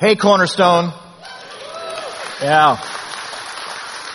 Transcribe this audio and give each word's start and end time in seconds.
Hey, 0.00 0.14
Cornerstone. 0.14 0.92
Yeah. 2.40 2.76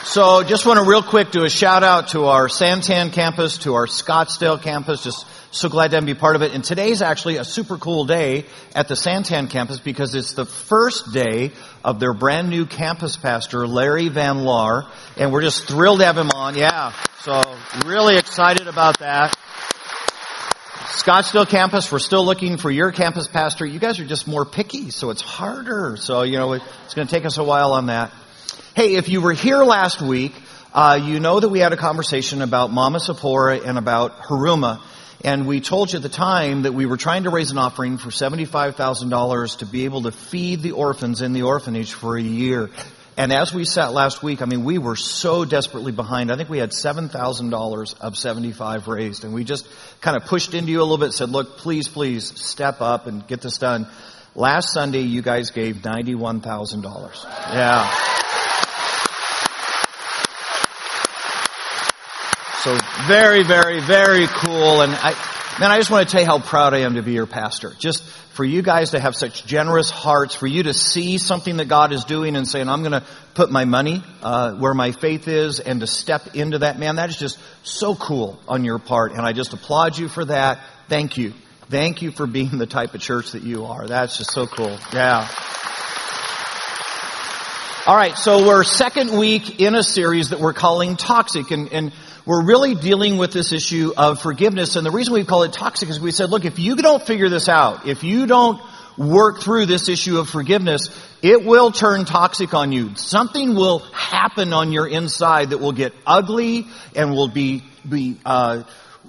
So 0.05 0.41
just 0.43 0.65
want 0.65 0.79
to 0.79 0.85
real 0.85 1.03
quick 1.03 1.31
do 1.31 1.43
a 1.43 1.49
shout 1.49 1.83
out 1.83 2.07
to 2.09 2.27
our 2.27 2.47
Santan 2.47 3.11
campus, 3.11 3.57
to 3.59 3.73
our 3.73 3.85
Scottsdale 3.85 4.61
campus. 4.61 5.03
Just 5.03 5.25
so 5.51 5.67
glad 5.67 5.91
to 5.91 6.01
be 6.01 6.13
part 6.13 6.37
of 6.37 6.41
it. 6.41 6.53
And 6.53 6.63
today's 6.63 7.01
actually 7.01 7.35
a 7.35 7.43
super 7.43 7.77
cool 7.77 8.05
day 8.05 8.45
at 8.73 8.87
the 8.87 8.93
Santan 8.93 9.49
campus 9.49 9.81
because 9.81 10.15
it's 10.15 10.31
the 10.31 10.45
first 10.45 11.11
day 11.11 11.51
of 11.83 11.99
their 11.99 12.13
brand 12.13 12.49
new 12.49 12.65
campus 12.65 13.17
pastor, 13.17 13.67
Larry 13.67 14.07
Van 14.07 14.45
Laar. 14.45 14.85
And 15.17 15.33
we're 15.33 15.41
just 15.41 15.67
thrilled 15.67 15.99
to 15.99 16.05
have 16.05 16.17
him 16.17 16.31
on. 16.33 16.55
Yeah. 16.55 16.93
So 17.23 17.43
really 17.85 18.15
excited 18.15 18.69
about 18.69 18.99
that. 18.99 19.37
Scottsdale 20.83 21.47
campus, 21.47 21.89
we're 21.89 21.99
still 21.99 22.25
looking 22.25 22.57
for 22.57 22.69
your 22.69 22.91
campus 22.91 23.25
pastor. 23.25 23.65
You 23.65 23.79
guys 23.79 24.01
are 24.01 24.05
just 24.05 24.27
more 24.27 24.43
picky, 24.43 24.91
so 24.91 25.11
it's 25.11 25.21
harder. 25.21 25.95
So, 25.95 26.23
you 26.23 26.37
know, 26.37 26.53
it's 26.53 26.93
going 26.93 27.07
to 27.07 27.13
take 27.13 27.25
us 27.25 27.37
a 27.37 27.43
while 27.43 27.71
on 27.71 27.85
that. 27.85 28.11
Hey, 28.75 28.95
if 28.95 29.07
you 29.07 29.21
were 29.21 29.31
here 29.31 29.63
last 29.63 30.01
week, 30.01 30.33
uh, 30.73 30.99
you 31.01 31.21
know 31.21 31.39
that 31.39 31.47
we 31.47 31.59
had 31.59 31.71
a 31.71 31.77
conversation 31.77 32.41
about 32.41 32.69
Mama 32.69 32.97
Sapora 32.97 33.65
and 33.65 33.77
about 33.77 34.19
Haruma. 34.23 34.81
And 35.23 35.47
we 35.47 35.61
told 35.61 35.93
you 35.93 35.97
at 35.97 36.03
the 36.03 36.09
time 36.09 36.63
that 36.63 36.73
we 36.73 36.85
were 36.85 36.97
trying 36.97 37.23
to 37.23 37.29
raise 37.29 37.51
an 37.51 37.57
offering 37.57 37.97
for 37.97 38.09
$75,000 38.09 39.57
to 39.59 39.65
be 39.65 39.85
able 39.85 40.01
to 40.01 40.11
feed 40.11 40.61
the 40.61 40.73
orphans 40.73 41.21
in 41.21 41.31
the 41.31 41.43
orphanage 41.43 41.93
for 41.93 42.17
a 42.17 42.21
year. 42.21 42.69
And 43.15 43.31
as 43.31 43.53
we 43.53 43.63
sat 43.65 43.93
last 43.93 44.23
week, 44.23 44.41
I 44.41 44.45
mean, 44.45 44.63
we 44.63 44.79
were 44.79 44.95
so 44.95 45.45
desperately 45.45 45.91
behind. 45.91 46.31
I 46.31 46.35
think 46.35 46.49
we 46.49 46.57
had 46.57 46.71
$7,000 46.71 47.99
of 48.01 48.17
75 48.17 48.87
raised. 48.87 49.23
And 49.23 49.33
we 49.33 49.43
just 49.43 49.67
kind 50.01 50.17
of 50.17 50.25
pushed 50.25 50.53
into 50.53 50.71
you 50.71 50.79
a 50.79 50.83
little 50.83 50.97
bit, 50.97 51.13
said, 51.13 51.29
look, 51.29 51.57
please, 51.57 51.87
please 51.87 52.39
step 52.39 52.81
up 52.81 53.05
and 53.05 53.25
get 53.27 53.41
this 53.41 53.57
done. 53.59 53.87
Last 54.35 54.73
Sunday, 54.73 55.01
you 55.01 55.21
guys 55.21 55.51
gave 55.51 55.77
$91,000. 55.77 57.23
Yeah. 57.53 57.87
So 62.61 62.77
very, 63.07 63.43
very, 63.43 63.79
very 63.81 64.25
cool. 64.27 64.81
And 64.81 64.91
I, 64.95 65.11
man, 65.59 65.71
I 65.71 65.77
just 65.77 65.91
want 65.91 66.07
to 66.07 66.11
tell 66.11 66.21
you 66.21 66.27
how 66.27 66.39
proud 66.39 66.73
I 66.73 66.79
am 66.79 66.95
to 66.95 67.03
be 67.03 67.13
your 67.13 67.27
pastor. 67.27 67.73
Just 67.77 68.03
for 68.03 68.43
you 68.43 68.61
guys 68.61 68.91
to 68.91 68.99
have 68.99 69.15
such 69.15 69.45
generous 69.45 69.89
hearts, 69.89 70.35
for 70.35 70.47
you 70.47 70.63
to 70.63 70.73
see 70.73 71.17
something 71.17 71.57
that 71.57 71.67
God 71.67 71.91
is 71.91 72.05
doing 72.05 72.35
and 72.35 72.47
saying, 72.47 72.69
I'm 72.69 72.81
going 72.81 72.93
to 72.93 73.03
put 73.35 73.51
my 73.51 73.65
money 73.65 74.03
uh, 74.21 74.53
where 74.53 74.73
my 74.73 74.91
faith 74.91 75.27
is 75.27 75.59
and 75.59 75.79
to 75.81 75.87
step 75.87 76.35
into 76.35 76.59
that, 76.59 76.79
man, 76.79 76.95
that 76.95 77.09
is 77.09 77.17
just 77.17 77.39
so 77.63 77.95
cool 77.95 78.39
on 78.47 78.65
your 78.65 78.79
part. 78.79 79.11
And 79.11 79.21
I 79.21 79.33
just 79.33 79.53
applaud 79.53 79.97
you 79.97 80.07
for 80.07 80.25
that. 80.25 80.59
Thank 80.87 81.17
you. 81.17 81.33
Thank 81.69 82.01
you 82.01 82.11
for 82.11 82.27
being 82.27 82.57
the 82.57 82.67
type 82.67 82.93
of 82.93 83.01
church 83.01 83.31
that 83.31 83.43
you 83.43 83.65
are. 83.65 83.87
That's 83.87 84.17
just 84.17 84.31
so 84.31 84.47
cool. 84.47 84.77
Yeah. 84.93 85.27
All 87.85 87.97
right, 87.97 88.17
so 88.17 88.47
we're 88.47 88.63
second 88.63 89.11
week 89.11 89.59
in 89.59 89.75
a 89.75 89.83
series 89.83 90.29
that 90.29 90.39
we're 90.39 90.53
calling 90.53 90.95
Toxic, 90.95 91.51
and, 91.51 91.69
and 91.73 91.91
we're 92.25 92.45
really 92.45 92.75
dealing 92.75 93.17
with 93.17 93.33
this 93.33 93.51
issue 93.51 93.91
of 93.97 94.21
forgiveness. 94.21 94.77
And 94.77 94.85
the 94.85 94.91
reason 94.91 95.13
we 95.13 95.25
call 95.25 95.43
it 95.43 95.51
toxic 95.51 95.89
is 95.89 95.99
we 95.99 96.11
said, 96.11 96.29
look, 96.29 96.45
if 96.45 96.59
you 96.59 96.77
don't 96.77 97.03
figure 97.03 97.27
this 97.27 97.49
out, 97.49 97.85
if 97.85 98.05
you 98.05 98.25
don't 98.25 98.61
work 98.97 99.41
through 99.41 99.65
this 99.65 99.89
issue 99.89 100.17
of 100.17 100.29
forgiveness, 100.29 100.97
it 101.21 101.43
will 101.43 101.73
turn 101.73 102.05
toxic 102.05 102.53
on 102.53 102.71
you. 102.71 102.95
Something 102.95 103.53
will 103.53 103.79
happen 103.79 104.53
on 104.53 104.71
your 104.71 104.87
inside 104.87 105.49
that 105.49 105.57
will 105.57 105.73
get 105.73 105.91
ugly 106.07 106.67
and 106.95 107.11
will 107.11 107.27
be, 107.27 107.65
be, 107.89 108.17
uh, 108.25 108.63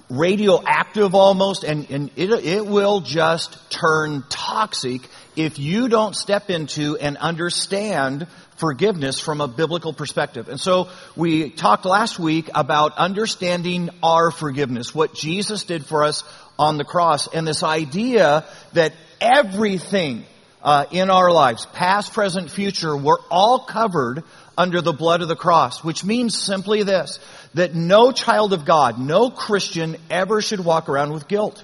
radioactive 0.09 1.15
almost 1.15 1.63
and, 1.63 1.89
and 1.89 2.11
it, 2.15 2.29
it 2.29 2.65
will 2.65 3.01
just 3.01 3.71
turn 3.71 4.23
toxic 4.29 5.01
if 5.35 5.59
you 5.59 5.87
don't 5.87 6.15
step 6.15 6.49
into 6.49 6.97
and 6.97 7.17
understand 7.17 8.27
forgiveness 8.57 9.19
from 9.19 9.41
a 9.41 9.47
biblical 9.47 9.93
perspective. 9.93 10.49
And 10.49 10.59
so 10.59 10.89
we 11.15 11.49
talked 11.49 11.85
last 11.85 12.19
week 12.19 12.49
about 12.55 12.97
understanding 12.97 13.89
our 14.01 14.31
forgiveness, 14.31 14.95
what 14.95 15.13
Jesus 15.13 15.63
did 15.63 15.85
for 15.85 16.03
us 16.03 16.23
on 16.57 16.77
the 16.77 16.85
cross, 16.85 17.27
and 17.27 17.47
this 17.47 17.63
idea 17.63 18.45
that 18.73 18.93
everything 19.19 20.25
uh, 20.63 20.85
in 20.91 21.09
our 21.09 21.31
lives, 21.31 21.65
past, 21.67 22.13
present, 22.13 22.49
future, 22.49 22.95
we're 22.95 23.21
all 23.29 23.59
covered 23.59 24.23
under 24.57 24.81
the 24.81 24.93
blood 24.93 25.21
of 25.21 25.27
the 25.27 25.35
cross, 25.35 25.83
which 25.83 26.03
means 26.03 26.37
simply 26.37 26.83
this, 26.83 27.19
that 27.53 27.75
no 27.75 28.11
child 28.11 28.53
of 28.53 28.65
God, 28.65 28.99
no 28.99 29.29
Christian 29.29 29.97
ever 30.09 30.41
should 30.41 30.59
walk 30.59 30.89
around 30.89 31.11
with 31.13 31.27
guilt. 31.27 31.63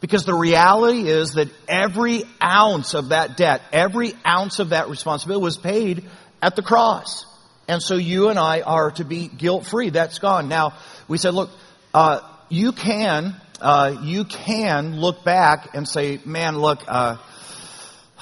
Because 0.00 0.24
the 0.24 0.34
reality 0.34 1.08
is 1.08 1.34
that 1.34 1.48
every 1.68 2.24
ounce 2.42 2.94
of 2.94 3.10
that 3.10 3.36
debt, 3.36 3.60
every 3.72 4.14
ounce 4.26 4.58
of 4.58 4.70
that 4.70 4.88
responsibility 4.88 5.42
was 5.42 5.58
paid 5.58 6.04
at 6.40 6.56
the 6.56 6.62
cross. 6.62 7.26
And 7.68 7.82
so 7.82 7.96
you 7.96 8.30
and 8.30 8.38
I 8.38 8.62
are 8.62 8.90
to 8.92 9.04
be 9.04 9.28
guilt 9.28 9.66
free. 9.66 9.90
That's 9.90 10.18
gone. 10.18 10.48
Now, 10.48 10.72
we 11.06 11.18
said, 11.18 11.34
look, 11.34 11.50
uh, 11.92 12.20
you 12.48 12.72
can, 12.72 13.36
uh, 13.60 14.00
you 14.02 14.24
can 14.24 15.00
look 15.00 15.22
back 15.22 15.74
and 15.74 15.86
say, 15.86 16.18
man, 16.24 16.58
look, 16.58 16.80
uh, 16.88 17.18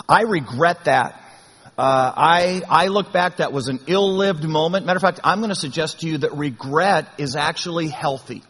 I 0.08 0.22
regret 0.22 0.84
that. 0.84 1.22
Uh, 1.78 2.12
I, 2.16 2.62
I 2.68 2.88
look 2.88 3.12
back, 3.12 3.36
that 3.36 3.52
was 3.52 3.68
an 3.68 3.78
ill-lived 3.86 4.42
moment. 4.42 4.84
Matter 4.84 4.96
of 4.96 5.02
fact, 5.02 5.20
I'm 5.22 5.38
going 5.38 5.50
to 5.50 5.54
suggest 5.54 6.00
to 6.00 6.08
you 6.08 6.18
that 6.18 6.32
regret 6.32 7.06
is 7.18 7.36
actually 7.36 7.86
healthy. 7.86 8.42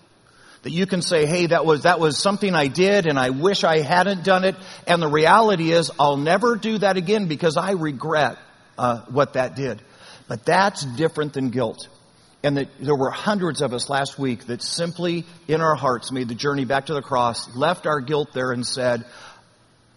That 0.62 0.70
you 0.70 0.86
can 0.86 1.02
say, 1.02 1.26
hey, 1.26 1.46
that 1.46 1.64
was, 1.64 1.82
that 1.82 2.00
was 2.00 2.18
something 2.18 2.54
I 2.54 2.66
did 2.66 3.06
and 3.06 3.18
I 3.18 3.30
wish 3.30 3.64
I 3.64 3.78
hadn't 3.78 4.24
done 4.24 4.44
it. 4.44 4.56
And 4.86 5.00
the 5.00 5.08
reality 5.08 5.70
is 5.72 5.90
I'll 5.98 6.16
never 6.16 6.56
do 6.56 6.78
that 6.78 6.96
again 6.96 7.26
because 7.26 7.56
I 7.56 7.72
regret 7.72 8.38
uh, 8.76 9.02
what 9.08 9.34
that 9.34 9.54
did. 9.54 9.80
But 10.26 10.44
that's 10.44 10.84
different 10.84 11.32
than 11.32 11.50
guilt. 11.50 11.88
And 12.42 12.56
that 12.56 12.68
there 12.80 12.94
were 12.94 13.10
hundreds 13.10 13.62
of 13.62 13.72
us 13.72 13.88
last 13.88 14.18
week 14.18 14.46
that 14.46 14.62
simply 14.62 15.24
in 15.48 15.60
our 15.60 15.74
hearts 15.74 16.12
made 16.12 16.28
the 16.28 16.34
journey 16.34 16.64
back 16.64 16.86
to 16.86 16.94
the 16.94 17.02
cross, 17.02 17.54
left 17.56 17.86
our 17.86 18.00
guilt 18.00 18.32
there 18.32 18.52
and 18.52 18.66
said, 18.66 19.04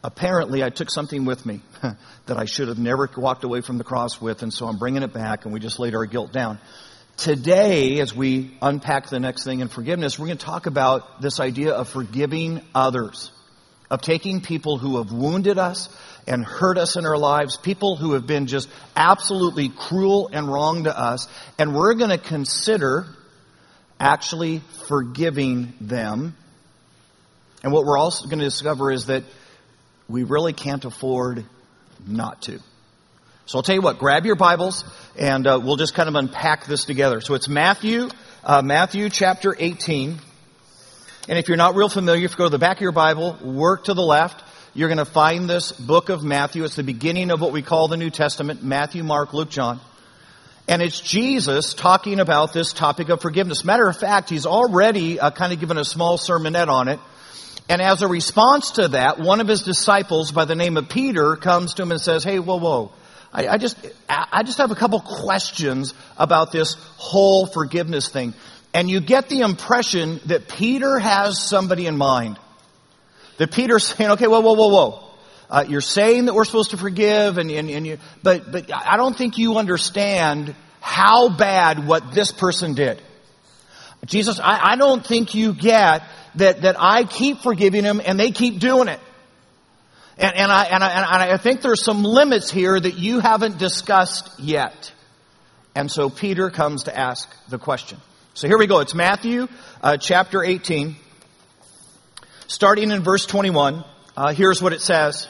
apparently 0.04 0.64
I 0.64 0.70
took 0.70 0.90
something 0.90 1.26
with 1.26 1.46
me 1.46 1.62
that 2.26 2.38
I 2.38 2.46
should 2.46 2.68
have 2.68 2.80
never 2.80 3.10
walked 3.16 3.44
away 3.44 3.62
from 3.62 3.78
the 3.78 3.84
cross 3.84 4.20
with, 4.20 4.44
and 4.44 4.54
so 4.54 4.68
I'm 4.68 4.78
bringing 4.78 5.04
it 5.04 5.14
back, 5.14 5.46
and 5.46 5.54
we 5.54 5.60
just 5.60 5.80
laid 5.80 5.96
our 5.96 6.06
guilt 6.06 6.32
down. 6.32 6.60
Today, 7.22 8.00
as 8.00 8.16
we 8.16 8.50
unpack 8.64 9.10
the 9.10 9.20
next 9.20 9.44
thing 9.44 9.60
in 9.60 9.68
forgiveness, 9.68 10.18
we're 10.18 10.26
going 10.26 10.40
to 10.40 10.44
talk 10.44 10.66
about 10.66 11.22
this 11.22 11.40
idea 11.40 11.72
of 11.72 11.88
forgiving 11.88 12.66
others, 12.74 13.32
of 13.92 14.02
taking 14.02 14.42
people 14.42 14.80
who 14.80 14.98
have 14.98 15.12
wounded 15.12 15.60
us 15.60 15.96
and 16.26 16.44
hurt 16.44 16.80
us 16.80 16.96
in 16.96 17.06
our 17.06 17.20
lives, 17.20 17.58
people 17.58 17.96
who 17.96 18.14
have 18.14 18.26
been 18.26 18.48
just 18.48 18.68
absolutely 18.96 19.70
cruel 19.70 20.32
and 20.34 20.52
wrong 20.52 20.86
to 20.86 21.00
us, 21.00 21.28
and 21.60 21.76
we're 21.76 21.94
going 21.94 22.10
to 22.10 22.18
consider 22.18 23.06
actually 24.00 24.64
forgiving 24.88 25.74
them. 25.80 26.36
And 27.64 27.72
what 27.72 27.86
we're 27.86 28.00
also 28.00 28.26
going 28.26 28.40
to 28.40 28.46
discover 28.46 28.92
is 28.92 29.06
that 29.06 29.26
we 30.10 30.24
really 30.24 30.54
can't 30.54 30.86
afford 30.86 31.46
not 32.08 32.42
to. 32.42 32.60
So 33.52 33.60
I'll 33.60 33.64
tell 33.64 33.76
you 33.76 33.82
what, 33.82 34.00
grab 34.00 34.26
your 34.26 34.38
Bibles 34.38 34.86
and 35.18 35.46
uh, 35.46 35.60
we'll 35.62 35.76
just 35.76 35.94
kind 35.94 36.08
of 36.08 36.16
unpack 36.16 36.68
this 36.68 36.86
together. 36.86 37.20
So 37.20 37.34
it's 37.34 37.50
Matthew, 37.50 38.08
uh, 38.46 38.62
Matthew 38.62 39.10
chapter 39.10 39.54
18. 39.60 40.18
And 41.28 41.38
if 41.38 41.50
you're 41.50 41.58
not 41.58 41.76
real 41.76 41.90
familiar, 41.90 42.24
if 42.24 42.32
you 42.32 42.38
go 42.38 42.46
to 42.46 42.50
the 42.50 42.58
back 42.58 42.78
of 42.78 42.82
your 42.82 42.94
Bible, 42.94 43.38
work 43.44 43.84
to 43.86 43.94
the 43.94 44.02
left, 44.02 44.42
you're 44.74 44.88
going 44.88 45.00
to 45.00 45.06
find 45.06 45.50
this 45.50 45.74
book 45.74 46.08
of 46.08 46.24
Matthew. 46.24 46.64
It's 46.64 46.78
the 46.78 46.84
beginning 46.84 47.30
of 47.30 47.42
what 47.42 47.52
we 47.52 47.62
call 47.62 47.90
the 47.90 47.98
New 47.98 48.10
Testament, 48.10 48.64
Matthew, 48.64 49.04
Mark, 49.04 49.34
Luke, 49.34 49.50
John. 49.50 49.82
And 50.70 50.82
it's 50.82 51.02
Jesus 51.02 51.74
talking 51.74 52.22
about 52.22 52.54
this 52.54 52.72
topic 52.72 53.10
of 53.10 53.22
forgiveness. 53.22 53.66
Matter 53.66 53.86
of 53.86 53.98
fact, 53.98 54.30
he's 54.30 54.46
already 54.46 55.20
uh, 55.20 55.30
kind 55.32 55.52
of 55.52 55.60
given 55.60 55.78
a 55.78 55.84
small 55.84 56.18
sermonette 56.18 56.70
on 56.70 56.88
it. 56.88 57.02
And 57.68 57.82
as 57.82 58.02
a 58.02 58.08
response 58.08 58.72
to 58.72 58.88
that, 58.88 59.20
one 59.20 59.42
of 59.42 59.50
his 59.50 59.64
disciples 59.64 60.32
by 60.32 60.46
the 60.46 60.56
name 60.56 60.78
of 60.78 60.88
Peter 60.88 61.36
comes 61.36 61.74
to 61.74 61.82
him 61.82 61.92
and 61.92 62.00
says, 62.00 62.24
Hey, 62.24 62.40
whoa, 62.40 62.58
whoa. 62.58 62.94
I, 63.34 63.48
I 63.48 63.58
just, 63.58 63.78
I 64.10 64.44
just 64.44 64.58
have 64.58 64.72
a 64.72 64.76
couple 64.76 65.00
questions 65.00 65.94
about 66.18 66.52
this 66.52 66.76
whole 66.98 67.46
forgiveness 67.46 68.10
thing. 68.10 68.34
And 68.74 68.90
you 68.90 69.00
get 69.00 69.30
the 69.30 69.42
impression 69.42 70.20
that 70.26 70.48
Peter 70.48 71.00
has 71.00 71.42
somebody 71.42 71.88
in 71.88 71.98
mind. 71.98 72.40
That 73.38 73.52
Peter's 73.52 73.86
saying, 73.96 74.12
okay, 74.12 74.28
whoa, 74.28 74.42
whoa, 74.42 74.54
whoa, 74.54 74.68
whoa. 74.68 75.08
Uh, 75.50 75.66
you're 75.68 75.82
saying 75.82 76.26
that 76.26 76.34
we're 76.34 76.46
supposed 76.46 76.72
to 76.72 76.78
forgive 76.78 77.38
and, 77.38 77.52
and, 77.52 77.70
and 77.70 77.86
you, 77.86 77.98
but, 78.24 78.52
but 78.52 78.72
I 78.74 78.96
don't 78.96 79.18
think 79.18 79.38
you 79.38 79.58
understand 79.58 80.56
how 80.80 81.28
bad 81.28 81.86
what 81.86 82.14
this 82.14 82.32
person 82.32 82.74
did. 82.74 83.02
Jesus, 84.06 84.40
I, 84.40 84.72
I 84.72 84.76
don't 84.78 85.06
think 85.06 85.36
you 85.36 85.54
get 85.54 86.04
that, 86.36 86.62
that 86.62 86.76
I 86.80 87.04
keep 87.04 87.40
forgiving 87.40 87.84
them 87.84 88.02
and 88.04 88.20
they 88.20 88.32
keep 88.32 88.60
doing 88.60 88.88
it. 88.88 89.00
And, 90.22 90.36
and, 90.36 90.52
I, 90.52 90.66
and, 90.66 90.84
I, 90.84 91.24
and 91.24 91.32
I 91.34 91.38
think 91.38 91.64
there's 91.64 91.84
some 91.84 92.04
limits 92.04 92.52
here 92.52 92.80
that 92.80 93.00
you 93.00 93.20
haven't 93.20 93.58
discussed 93.58 94.40
yet. 94.40 94.94
And 95.74 95.92
so 95.92 96.12
Peter 96.12 96.52
comes 96.52 96.84
to 96.84 96.96
ask 96.96 97.28
the 97.50 97.58
question. 97.58 97.98
So 98.36 98.48
here 98.48 98.60
we 98.60 98.68
go. 98.68 98.82
It's 98.82 98.94
Matthew 98.94 99.48
uh, 99.82 99.98
chapter 99.98 100.44
18, 100.44 100.96
starting 102.46 102.92
in 102.92 103.02
verse 103.02 103.26
21. 103.26 103.84
Uh, 104.16 104.34
here's 104.34 104.62
what 104.62 104.74
it 104.74 104.82
says. 104.82 105.28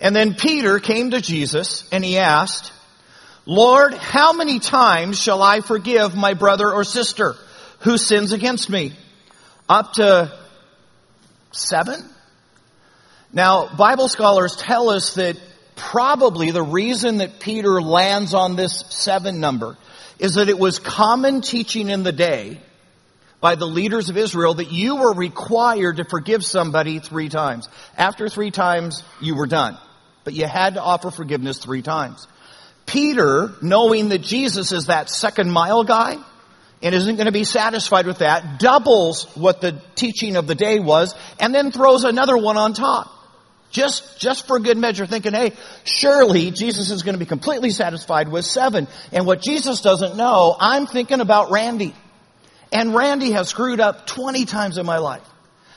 And 0.00 0.14
then 0.14 0.34
Peter 0.34 0.78
came 0.78 1.10
to 1.10 1.20
Jesus 1.20 1.88
and 1.90 2.04
he 2.04 2.18
asked, 2.18 2.72
Lord, 3.46 3.94
how 3.94 4.32
many 4.32 4.60
times 4.60 5.20
shall 5.20 5.42
I 5.42 5.60
forgive 5.60 6.14
my 6.14 6.34
brother 6.34 6.72
or 6.72 6.84
sister 6.84 7.34
who 7.80 7.98
sins 7.98 8.30
against 8.30 8.70
me? 8.70 8.92
Up 9.68 9.94
to 9.94 10.32
seven? 11.50 12.08
Now, 13.32 13.68
Bible 13.76 14.08
scholars 14.08 14.56
tell 14.56 14.90
us 14.90 15.14
that 15.14 15.36
probably 15.76 16.50
the 16.50 16.62
reason 16.62 17.18
that 17.18 17.40
Peter 17.40 17.80
lands 17.80 18.34
on 18.34 18.56
this 18.56 18.84
seven 18.88 19.40
number 19.40 19.76
is 20.18 20.34
that 20.34 20.48
it 20.48 20.58
was 20.58 20.78
common 20.78 21.40
teaching 21.40 21.88
in 21.88 22.02
the 22.02 22.12
day 22.12 22.60
by 23.40 23.54
the 23.54 23.66
leaders 23.66 24.10
of 24.10 24.16
Israel 24.16 24.54
that 24.54 24.70
you 24.72 24.96
were 24.96 25.14
required 25.14 25.96
to 25.96 26.04
forgive 26.04 26.44
somebody 26.44 26.98
three 26.98 27.28
times. 27.28 27.68
After 27.96 28.28
three 28.28 28.50
times, 28.50 29.02
you 29.20 29.34
were 29.34 29.46
done. 29.46 29.78
But 30.24 30.34
you 30.34 30.46
had 30.46 30.74
to 30.74 30.82
offer 30.82 31.10
forgiveness 31.10 31.58
three 31.58 31.82
times. 31.82 32.26
Peter, 32.84 33.52
knowing 33.62 34.10
that 34.10 34.20
Jesus 34.20 34.72
is 34.72 34.86
that 34.86 35.08
second 35.08 35.50
mile 35.50 35.84
guy, 35.84 36.16
and 36.82 36.94
isn't 36.94 37.16
going 37.16 37.26
to 37.26 37.32
be 37.32 37.44
satisfied 37.44 38.06
with 38.06 38.18
that, 38.18 38.58
doubles 38.58 39.24
what 39.36 39.60
the 39.60 39.80
teaching 39.94 40.36
of 40.36 40.46
the 40.46 40.54
day 40.54 40.80
was, 40.80 41.14
and 41.38 41.54
then 41.54 41.70
throws 41.72 42.04
another 42.04 42.36
one 42.36 42.56
on 42.56 42.74
top. 42.74 43.10
Just, 43.70 44.18
just 44.18 44.46
for 44.46 44.58
good 44.58 44.76
measure, 44.76 45.06
thinking, 45.06 45.32
hey, 45.32 45.52
surely 45.84 46.50
Jesus 46.50 46.90
is 46.90 47.02
going 47.02 47.14
to 47.14 47.18
be 47.18 47.26
completely 47.26 47.70
satisfied 47.70 48.28
with 48.28 48.44
seven. 48.44 48.88
And 49.12 49.26
what 49.26 49.40
Jesus 49.40 49.80
doesn't 49.80 50.16
know, 50.16 50.56
I'm 50.58 50.86
thinking 50.86 51.20
about 51.20 51.50
Randy. 51.50 51.94
And 52.72 52.94
Randy 52.94 53.30
has 53.32 53.48
screwed 53.48 53.80
up 53.80 54.06
20 54.06 54.44
times 54.44 54.76
in 54.76 54.86
my 54.86 54.98
life. 54.98 55.26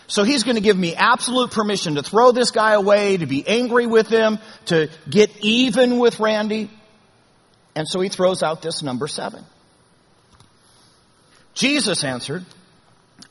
So 0.07 0.23
he's 0.23 0.43
going 0.43 0.55
to 0.55 0.61
give 0.61 0.77
me 0.77 0.95
absolute 0.95 1.51
permission 1.51 1.95
to 1.95 2.03
throw 2.03 2.31
this 2.31 2.51
guy 2.51 2.73
away, 2.73 3.17
to 3.17 3.25
be 3.25 3.47
angry 3.47 3.87
with 3.87 4.07
him, 4.07 4.39
to 4.65 4.89
get 5.09 5.31
even 5.41 5.99
with 5.99 6.19
Randy. 6.19 6.69
And 7.75 7.87
so 7.87 7.99
he 7.99 8.09
throws 8.09 8.43
out 8.43 8.61
this 8.61 8.83
number 8.83 9.07
seven. 9.07 9.43
Jesus 11.53 12.03
answered, 12.03 12.43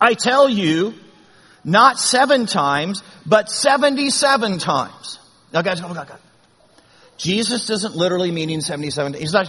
I 0.01 0.15
tell 0.15 0.49
you, 0.49 0.95
not 1.65 1.99
seven 1.99 2.47
times, 2.47 3.03
but 3.25 3.51
77 3.51 4.59
times. 4.59 5.19
Now 5.53 5.63
guys, 5.63 5.81
oh 5.81 5.93
God, 5.93 6.09
God. 6.09 6.19
Jesus 7.17 7.67
doesn't 7.67 7.95
literally 7.95 8.31
mean 8.33 8.61
77. 8.61 9.15
He's 9.15 9.33
not 9.33 9.49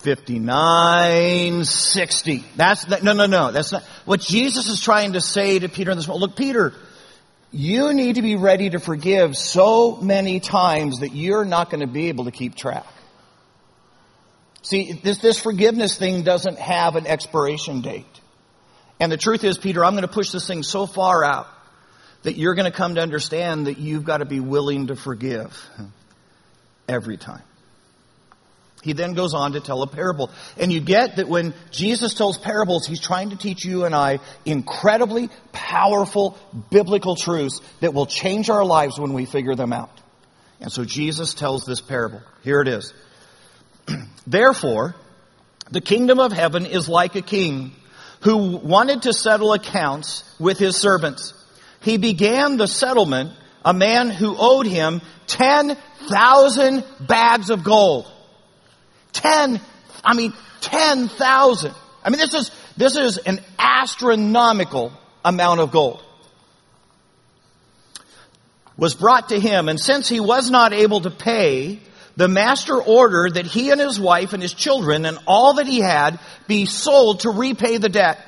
59, 0.00 1.64
60. 1.64 2.44
That's, 2.56 2.84
that, 2.86 3.02
no, 3.02 3.12
no, 3.12 3.26
no. 3.26 3.52
That's 3.52 3.72
not, 3.72 3.82
what 4.04 4.20
Jesus 4.20 4.68
is 4.68 4.80
trying 4.80 5.14
to 5.14 5.20
say 5.20 5.58
to 5.58 5.68
Peter 5.68 5.90
in 5.90 5.96
this 5.96 6.06
moment. 6.06 6.22
Look, 6.22 6.36
Peter, 6.36 6.74
you 7.52 7.94
need 7.94 8.16
to 8.16 8.22
be 8.22 8.36
ready 8.36 8.70
to 8.70 8.78
forgive 8.78 9.36
so 9.36 9.96
many 9.96 10.40
times 10.40 11.00
that 11.00 11.14
you're 11.14 11.44
not 11.44 11.70
going 11.70 11.80
to 11.80 11.86
be 11.86 12.08
able 12.08 12.26
to 12.26 12.30
keep 12.30 12.54
track. 12.54 12.86
See, 14.62 14.92
this, 14.92 15.18
this 15.18 15.38
forgiveness 15.38 15.96
thing 15.96 16.22
doesn't 16.22 16.58
have 16.58 16.96
an 16.96 17.06
expiration 17.06 17.80
date. 17.80 18.04
And 18.98 19.12
the 19.12 19.16
truth 19.16 19.44
is, 19.44 19.58
Peter, 19.58 19.84
I'm 19.84 19.92
going 19.92 20.02
to 20.02 20.08
push 20.08 20.30
this 20.30 20.46
thing 20.46 20.62
so 20.62 20.86
far 20.86 21.24
out 21.24 21.48
that 22.22 22.36
you're 22.36 22.54
going 22.54 22.70
to 22.70 22.76
come 22.76 22.94
to 22.94 23.00
understand 23.00 23.66
that 23.66 23.78
you've 23.78 24.04
got 24.04 24.18
to 24.18 24.24
be 24.24 24.40
willing 24.40 24.88
to 24.88 24.96
forgive 24.96 25.68
every 26.88 27.16
time. 27.16 27.42
He 28.82 28.92
then 28.92 29.14
goes 29.14 29.34
on 29.34 29.52
to 29.52 29.60
tell 29.60 29.82
a 29.82 29.86
parable. 29.86 30.30
And 30.56 30.72
you 30.72 30.80
get 30.80 31.16
that 31.16 31.28
when 31.28 31.54
Jesus 31.72 32.14
tells 32.14 32.38
parables, 32.38 32.86
he's 32.86 33.00
trying 33.00 33.30
to 33.30 33.36
teach 33.36 33.64
you 33.64 33.84
and 33.84 33.94
I 33.94 34.20
incredibly 34.44 35.28
powerful 35.52 36.38
biblical 36.70 37.16
truths 37.16 37.60
that 37.80 37.94
will 37.94 38.06
change 38.06 38.48
our 38.48 38.64
lives 38.64 38.98
when 38.98 39.12
we 39.12 39.24
figure 39.24 39.56
them 39.56 39.72
out. 39.72 39.90
And 40.60 40.70
so 40.70 40.84
Jesus 40.84 41.34
tells 41.34 41.64
this 41.64 41.80
parable. 41.80 42.22
Here 42.44 42.60
it 42.60 42.68
is. 42.68 42.94
Therefore, 44.26 44.94
the 45.70 45.80
kingdom 45.80 46.20
of 46.20 46.32
heaven 46.32 46.64
is 46.64 46.88
like 46.88 47.16
a 47.16 47.22
king 47.22 47.72
who 48.20 48.56
wanted 48.56 49.02
to 49.02 49.12
settle 49.12 49.52
accounts 49.52 50.24
with 50.38 50.58
his 50.58 50.76
servants. 50.76 51.34
He 51.80 51.96
began 51.98 52.56
the 52.56 52.66
settlement, 52.66 53.32
a 53.64 53.74
man 53.74 54.10
who 54.10 54.36
owed 54.36 54.66
him 54.66 55.00
10,000 55.26 56.84
bags 57.00 57.50
of 57.50 57.62
gold. 57.62 58.10
10, 59.12 59.60
I 60.04 60.14
mean, 60.14 60.32
10,000. 60.60 61.74
I 62.04 62.10
mean, 62.10 62.18
this 62.18 62.34
is, 62.34 62.50
this 62.76 62.96
is 62.96 63.18
an 63.18 63.40
astronomical 63.58 64.92
amount 65.24 65.60
of 65.60 65.70
gold. 65.70 66.02
Was 68.76 68.94
brought 68.94 69.30
to 69.30 69.40
him, 69.40 69.68
and 69.68 69.80
since 69.80 70.08
he 70.08 70.20
was 70.20 70.50
not 70.50 70.72
able 70.72 71.00
to 71.00 71.10
pay, 71.10 71.80
the 72.16 72.28
master 72.28 72.80
ordered 72.80 73.34
that 73.34 73.46
he 73.46 73.70
and 73.70 73.80
his 73.80 74.00
wife 74.00 74.32
and 74.32 74.42
his 74.42 74.54
children 74.54 75.04
and 75.04 75.18
all 75.26 75.54
that 75.54 75.66
he 75.66 75.80
had 75.80 76.18
be 76.46 76.64
sold 76.64 77.20
to 77.20 77.30
repay 77.30 77.76
the 77.76 77.90
debt. 77.90 78.18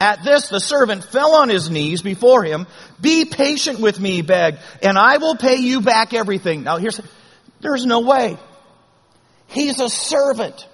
At 0.00 0.24
this, 0.24 0.48
the 0.48 0.60
servant 0.60 1.04
fell 1.04 1.36
on 1.36 1.48
his 1.48 1.70
knees 1.70 2.02
before 2.02 2.44
him. 2.44 2.66
Be 3.00 3.24
patient 3.24 3.80
with 3.80 4.00
me, 4.00 4.12
he 4.12 4.22
begged, 4.22 4.58
and 4.82 4.98
I 4.98 5.18
will 5.18 5.36
pay 5.36 5.56
you 5.56 5.80
back 5.80 6.14
everything. 6.14 6.62
Now 6.64 6.76
here's, 6.76 7.00
there's 7.60 7.86
no 7.86 8.00
way. 8.00 8.36
He's 9.48 9.80
a 9.80 9.88
servant. 9.88 10.66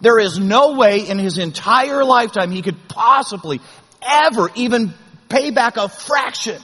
There 0.00 0.18
is 0.18 0.38
no 0.38 0.74
way 0.74 1.08
in 1.08 1.18
his 1.18 1.38
entire 1.38 2.04
lifetime 2.04 2.50
he 2.50 2.62
could 2.62 2.88
possibly 2.88 3.60
ever 4.06 4.50
even 4.54 4.92
pay 5.28 5.50
back 5.50 5.76
a 5.76 5.88
fraction 5.88 6.60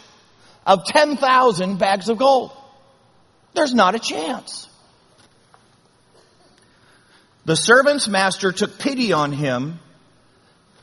of 0.67 0.85
10,000 0.85 1.79
bags 1.79 2.09
of 2.09 2.19
gold. 2.19 2.53
There's 3.55 3.75
not 3.75 3.95
a 3.95 3.99
chance. 3.99 4.69
The 7.45 7.57
servant's 7.57 8.09
master 8.09 8.53
took 8.53 8.79
pity 8.79 9.13
on 9.13 9.33
him 9.33 9.81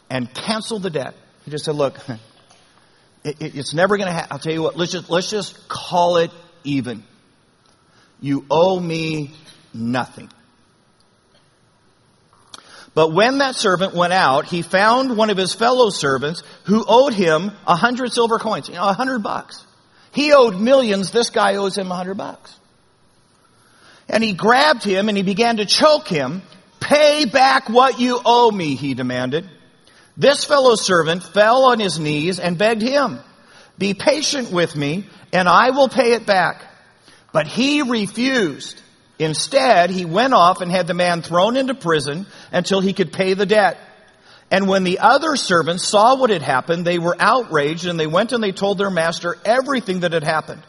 and 0.10 0.34
canceled 0.34 0.84
the 0.84 0.90
debt. 0.90 1.16
He 1.46 1.52
just 1.52 1.66
said, 1.66 1.76
look, 1.76 1.98
it, 3.24 3.42
it, 3.42 3.56
it's 3.56 3.74
never 3.74 3.98
going 3.98 4.08
to 4.08 4.14
happen. 4.14 4.30
I'll 4.32 4.40
tell 4.40 4.54
you 4.54 4.64
what, 4.64 4.78
let's 4.78 4.92
just, 4.92 5.10
let's 5.10 5.30
just 5.30 5.70
call 5.70 6.18
it 6.18 6.32
even. 6.64 7.04
You 8.20 8.46
owe 8.52 8.80
me 8.80 9.32
nothing. 9.74 10.30
But 12.94 13.14
when 13.14 13.38
that 13.38 13.56
servant 13.56 13.94
went 13.94 14.14
out, 14.14 14.46
he 14.46 14.62
found 14.62 15.16
one 15.16 15.30
of 15.30 15.38
his 15.38 15.54
fellow 15.54 15.90
servants 15.90 16.44
who 16.66 16.84
owed 16.88 17.14
him 17.14 17.52
a 17.66 17.76
hundred 17.76 18.12
silver 18.12 18.40
coins, 18.40 18.68
you 18.68 18.76
know, 18.76 18.88
a 18.88 18.94
hundred 18.94 19.20
bucks. 19.20 19.66
He 20.12 20.34
owed 20.34 20.60
millions, 20.60 21.12
this 21.12 21.30
guy 21.30 21.56
owes 21.56 21.78
him 21.78 21.92
a 21.92 21.96
hundred 21.96 22.16
bucks. 22.16 22.56
And 24.10 24.24
he 24.24 24.34
grabbed 24.34 24.84
him 24.84 25.08
and 25.08 25.16
he 25.16 25.24
began 25.24 25.58
to 25.58 25.66
choke 25.66 26.08
him. 26.08 26.42
Pay 26.90 27.26
back 27.26 27.70
what 27.70 28.00
you 28.00 28.20
owe 28.26 28.50
me, 28.50 28.74
he 28.74 28.96
demanded. 28.96 29.48
This 30.18 30.44
fellow 30.44 30.74
servant 30.74 31.22
fell 31.22 31.66
on 31.66 31.80
his 31.80 32.00
knees 32.00 32.40
and 32.40 32.58
begged 32.58 32.82
him, 32.82 33.20
be 33.78 33.94
patient 33.94 34.52
with 34.52 34.76
me 34.76 35.06
and 35.32 35.48
I 35.48 35.70
will 35.70 35.88
pay 35.88 36.14
it 36.14 36.26
back. 36.26 36.64
But 37.32 37.46
he 37.46 37.84
refused. 37.84 38.82
Instead, 39.20 39.92
he 39.92 40.04
went 40.04 40.34
off 40.34 40.62
and 40.62 40.72
had 40.72 40.88
the 40.88 40.96
man 40.96 41.22
thrown 41.22 41.58
into 41.58 41.76
prison 41.76 42.26
until 42.52 42.82
he 42.82 42.94
could 42.94 43.14
pay 43.14 43.36
the 43.36 43.46
debt. 43.46 43.78
And 44.50 44.68
when 44.68 44.84
the 44.84 44.98
other 44.98 45.36
servants 45.36 45.84
saw 45.84 46.16
what 46.16 46.32
had 46.32 46.42
happened, 46.42 46.86
they 46.86 46.98
were 46.98 47.16
outraged 47.20 47.86
and 47.86 48.00
they 48.00 48.08
went 48.08 48.32
and 48.32 48.44
they 48.44 48.52
told 48.52 48.80
their 48.80 48.90
master 48.90 49.38
everything 49.46 50.00
that 50.00 50.14
had 50.14 50.24
happened. 50.24 50.64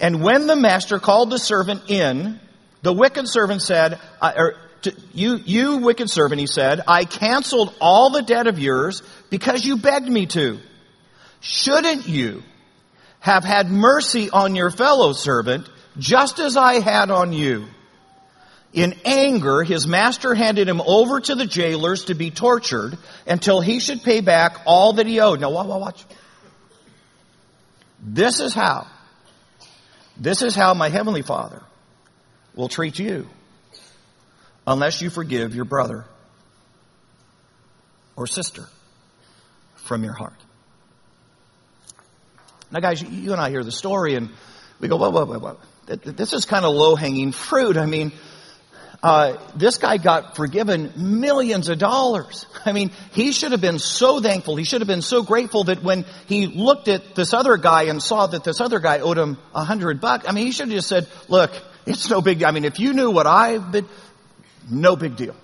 And 0.00 0.22
when 0.22 0.46
the 0.46 0.56
master 0.56 0.98
called 0.98 1.28
the 1.28 1.38
servant 1.38 1.90
in, 1.90 2.40
the 2.80 2.94
wicked 2.94 3.28
servant 3.28 3.60
said, 3.60 4.00
or 4.22 4.54
you, 5.12 5.36
you 5.36 5.78
wicked 5.78 6.08
servant, 6.10 6.40
he 6.40 6.46
said, 6.46 6.82
I 6.86 7.04
canceled 7.04 7.74
all 7.80 8.10
the 8.10 8.22
debt 8.22 8.46
of 8.46 8.58
yours 8.58 9.02
because 9.30 9.64
you 9.64 9.76
begged 9.76 10.08
me 10.08 10.26
to. 10.26 10.58
Shouldn't 11.40 12.08
you 12.08 12.42
have 13.20 13.44
had 13.44 13.70
mercy 13.70 14.30
on 14.30 14.54
your 14.54 14.70
fellow 14.70 15.12
servant 15.12 15.68
just 15.98 16.38
as 16.38 16.56
I 16.56 16.74
had 16.74 17.10
on 17.10 17.32
you? 17.32 17.66
In 18.72 18.94
anger, 19.04 19.62
his 19.62 19.86
master 19.86 20.34
handed 20.34 20.68
him 20.68 20.80
over 20.80 21.20
to 21.20 21.34
the 21.34 21.46
jailers 21.46 22.04
to 22.06 22.14
be 22.14 22.30
tortured 22.30 22.98
until 23.26 23.60
he 23.60 23.80
should 23.80 24.02
pay 24.02 24.20
back 24.20 24.60
all 24.66 24.94
that 24.94 25.06
he 25.06 25.20
owed. 25.20 25.40
Now, 25.40 25.50
watch. 25.50 26.04
This 28.00 28.40
is 28.40 28.54
how. 28.54 28.86
This 30.16 30.42
is 30.42 30.54
how 30.54 30.74
my 30.74 30.88
heavenly 30.88 31.22
father 31.22 31.62
will 32.54 32.68
treat 32.68 32.98
you 32.98 33.28
unless 34.68 35.00
you 35.00 35.08
forgive 35.08 35.54
your 35.54 35.64
brother 35.64 36.04
or 38.16 38.26
sister 38.26 38.66
from 39.76 40.04
your 40.04 40.12
heart. 40.12 40.34
Now, 42.70 42.80
guys, 42.80 43.00
you 43.00 43.32
and 43.32 43.40
I 43.40 43.48
hear 43.48 43.64
the 43.64 43.72
story 43.72 44.14
and 44.14 44.28
we 44.78 44.88
go, 44.88 44.96
whoa, 44.96 45.08
whoa, 45.08 45.24
whoa, 45.24 45.38
whoa. 45.38 45.56
This 45.86 46.34
is 46.34 46.44
kind 46.44 46.66
of 46.66 46.74
low 46.74 46.96
hanging 46.96 47.32
fruit. 47.32 47.78
I 47.78 47.86
mean, 47.86 48.12
uh, 49.02 49.38
this 49.56 49.78
guy 49.78 49.96
got 49.96 50.36
forgiven 50.36 50.92
millions 50.96 51.70
of 51.70 51.78
dollars. 51.78 52.44
I 52.66 52.72
mean, 52.72 52.90
he 53.12 53.32
should 53.32 53.52
have 53.52 53.62
been 53.62 53.78
so 53.78 54.20
thankful. 54.20 54.56
He 54.56 54.64
should 54.64 54.82
have 54.82 54.88
been 54.88 55.00
so 55.00 55.22
grateful 55.22 55.64
that 55.64 55.82
when 55.82 56.04
he 56.26 56.46
looked 56.46 56.88
at 56.88 57.14
this 57.14 57.32
other 57.32 57.56
guy 57.56 57.84
and 57.84 58.02
saw 58.02 58.26
that 58.26 58.44
this 58.44 58.60
other 58.60 58.80
guy 58.80 58.98
owed 58.98 59.16
him 59.16 59.38
a 59.54 59.64
hundred 59.64 60.02
bucks, 60.02 60.26
I 60.28 60.32
mean, 60.32 60.44
he 60.44 60.52
should 60.52 60.68
have 60.68 60.76
just 60.76 60.88
said, 60.88 61.08
look, 61.28 61.52
It's 61.88 62.10
no 62.10 62.20
big 62.20 62.40
deal. 62.40 62.48
I 62.48 62.50
mean, 62.50 62.66
if 62.66 62.78
you 62.78 62.92
knew 62.92 63.10
what 63.10 63.26
I've 63.26 63.72
been, 63.72 63.88
no 64.70 64.96
big 64.96 65.16
deal. 65.16 65.34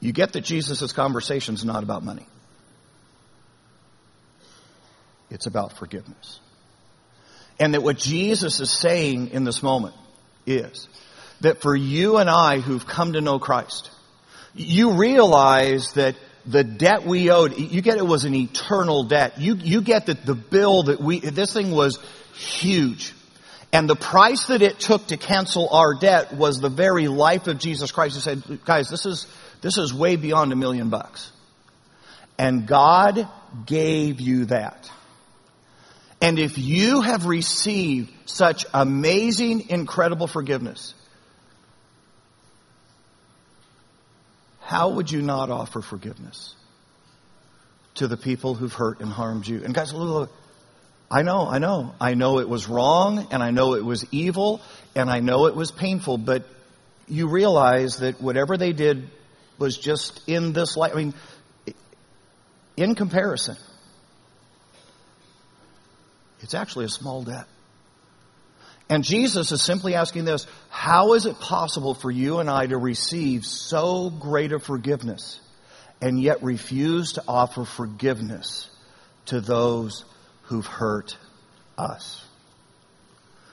You 0.00 0.12
get 0.12 0.32
that 0.34 0.42
Jesus' 0.42 0.92
conversation 0.92 1.54
is 1.54 1.64
not 1.64 1.82
about 1.82 2.04
money. 2.04 2.26
It's 5.30 5.46
about 5.46 5.76
forgiveness. 5.76 6.40
And 7.58 7.74
that 7.74 7.82
what 7.82 7.98
Jesus 7.98 8.60
is 8.60 8.70
saying 8.70 9.30
in 9.30 9.44
this 9.44 9.62
moment 9.62 9.94
is 10.46 10.88
that 11.40 11.60
for 11.60 11.74
you 11.74 12.18
and 12.18 12.30
I 12.30 12.60
who've 12.60 12.86
come 12.86 13.14
to 13.14 13.20
know 13.20 13.38
Christ, 13.38 13.90
you 14.54 14.92
realize 14.92 15.92
that 15.94 16.16
the 16.46 16.64
debt 16.64 17.04
we 17.04 17.30
owed, 17.30 17.58
you 17.58 17.82
get 17.82 17.98
it 17.98 18.06
was 18.06 18.24
an 18.24 18.34
eternal 18.34 19.04
debt. 19.04 19.38
You, 19.38 19.54
you 19.54 19.82
get 19.82 20.06
that 20.06 20.24
the 20.24 20.34
bill 20.34 20.84
that 20.84 21.00
we, 21.00 21.20
this 21.20 21.52
thing 21.52 21.70
was 21.70 21.98
huge. 22.34 23.12
And 23.72 23.88
the 23.88 23.96
price 23.96 24.46
that 24.46 24.62
it 24.62 24.78
took 24.78 25.08
to 25.08 25.16
cancel 25.16 25.68
our 25.70 25.94
debt 25.94 26.32
was 26.32 26.60
the 26.60 26.70
very 26.70 27.06
life 27.08 27.46
of 27.48 27.58
Jesus 27.58 27.92
Christ. 27.92 28.14
He 28.14 28.20
said, 28.22 28.64
guys, 28.64 28.88
this 28.88 29.04
is, 29.04 29.26
this 29.60 29.76
is 29.76 29.92
way 29.92 30.16
beyond 30.16 30.52
a 30.52 30.56
million 30.56 30.88
bucks. 30.88 31.30
And 32.38 32.66
God 32.66 33.28
gave 33.66 34.20
you 34.20 34.46
that. 34.46 34.90
And 36.20 36.38
if 36.38 36.56
you 36.56 37.02
have 37.02 37.26
received 37.26 38.12
such 38.26 38.64
amazing, 38.72 39.68
incredible 39.68 40.26
forgiveness, 40.26 40.94
how 44.68 44.90
would 44.90 45.10
you 45.10 45.22
not 45.22 45.48
offer 45.48 45.80
forgiveness 45.80 46.54
to 47.94 48.06
the 48.06 48.18
people 48.18 48.54
who've 48.54 48.74
hurt 48.74 49.00
and 49.00 49.10
harmed 49.10 49.46
you? 49.46 49.64
And 49.64 49.74
guys, 49.74 49.94
look, 49.94 50.30
I 51.10 51.22
know, 51.22 51.48
I 51.48 51.58
know. 51.58 51.94
I 51.98 52.12
know 52.12 52.38
it 52.38 52.50
was 52.50 52.68
wrong, 52.68 53.28
and 53.30 53.42
I 53.42 53.50
know 53.50 53.76
it 53.76 53.82
was 53.82 54.04
evil, 54.12 54.60
and 54.94 55.08
I 55.08 55.20
know 55.20 55.46
it 55.46 55.56
was 55.56 55.70
painful, 55.70 56.18
but 56.18 56.46
you 57.06 57.28
realize 57.28 58.00
that 58.00 58.20
whatever 58.20 58.58
they 58.58 58.74
did 58.74 59.08
was 59.56 59.78
just 59.78 60.28
in 60.28 60.52
this 60.52 60.76
life. 60.76 60.92
I 60.92 60.96
mean, 60.96 61.14
in 62.76 62.94
comparison, 62.94 63.56
it's 66.40 66.52
actually 66.52 66.84
a 66.84 66.90
small 66.90 67.22
debt. 67.22 67.46
And 68.88 69.04
Jesus 69.04 69.52
is 69.52 69.62
simply 69.62 69.94
asking 69.94 70.24
this, 70.24 70.46
how 70.70 71.12
is 71.12 71.26
it 71.26 71.38
possible 71.38 71.94
for 71.94 72.10
you 72.10 72.38
and 72.38 72.48
I 72.48 72.66
to 72.66 72.78
receive 72.78 73.44
so 73.44 74.08
great 74.08 74.52
a 74.52 74.58
forgiveness 74.58 75.40
and 76.00 76.20
yet 76.20 76.42
refuse 76.42 77.14
to 77.14 77.24
offer 77.28 77.64
forgiveness 77.64 78.70
to 79.26 79.40
those 79.40 80.04
who've 80.44 80.66
hurt 80.66 81.18
us? 81.76 82.24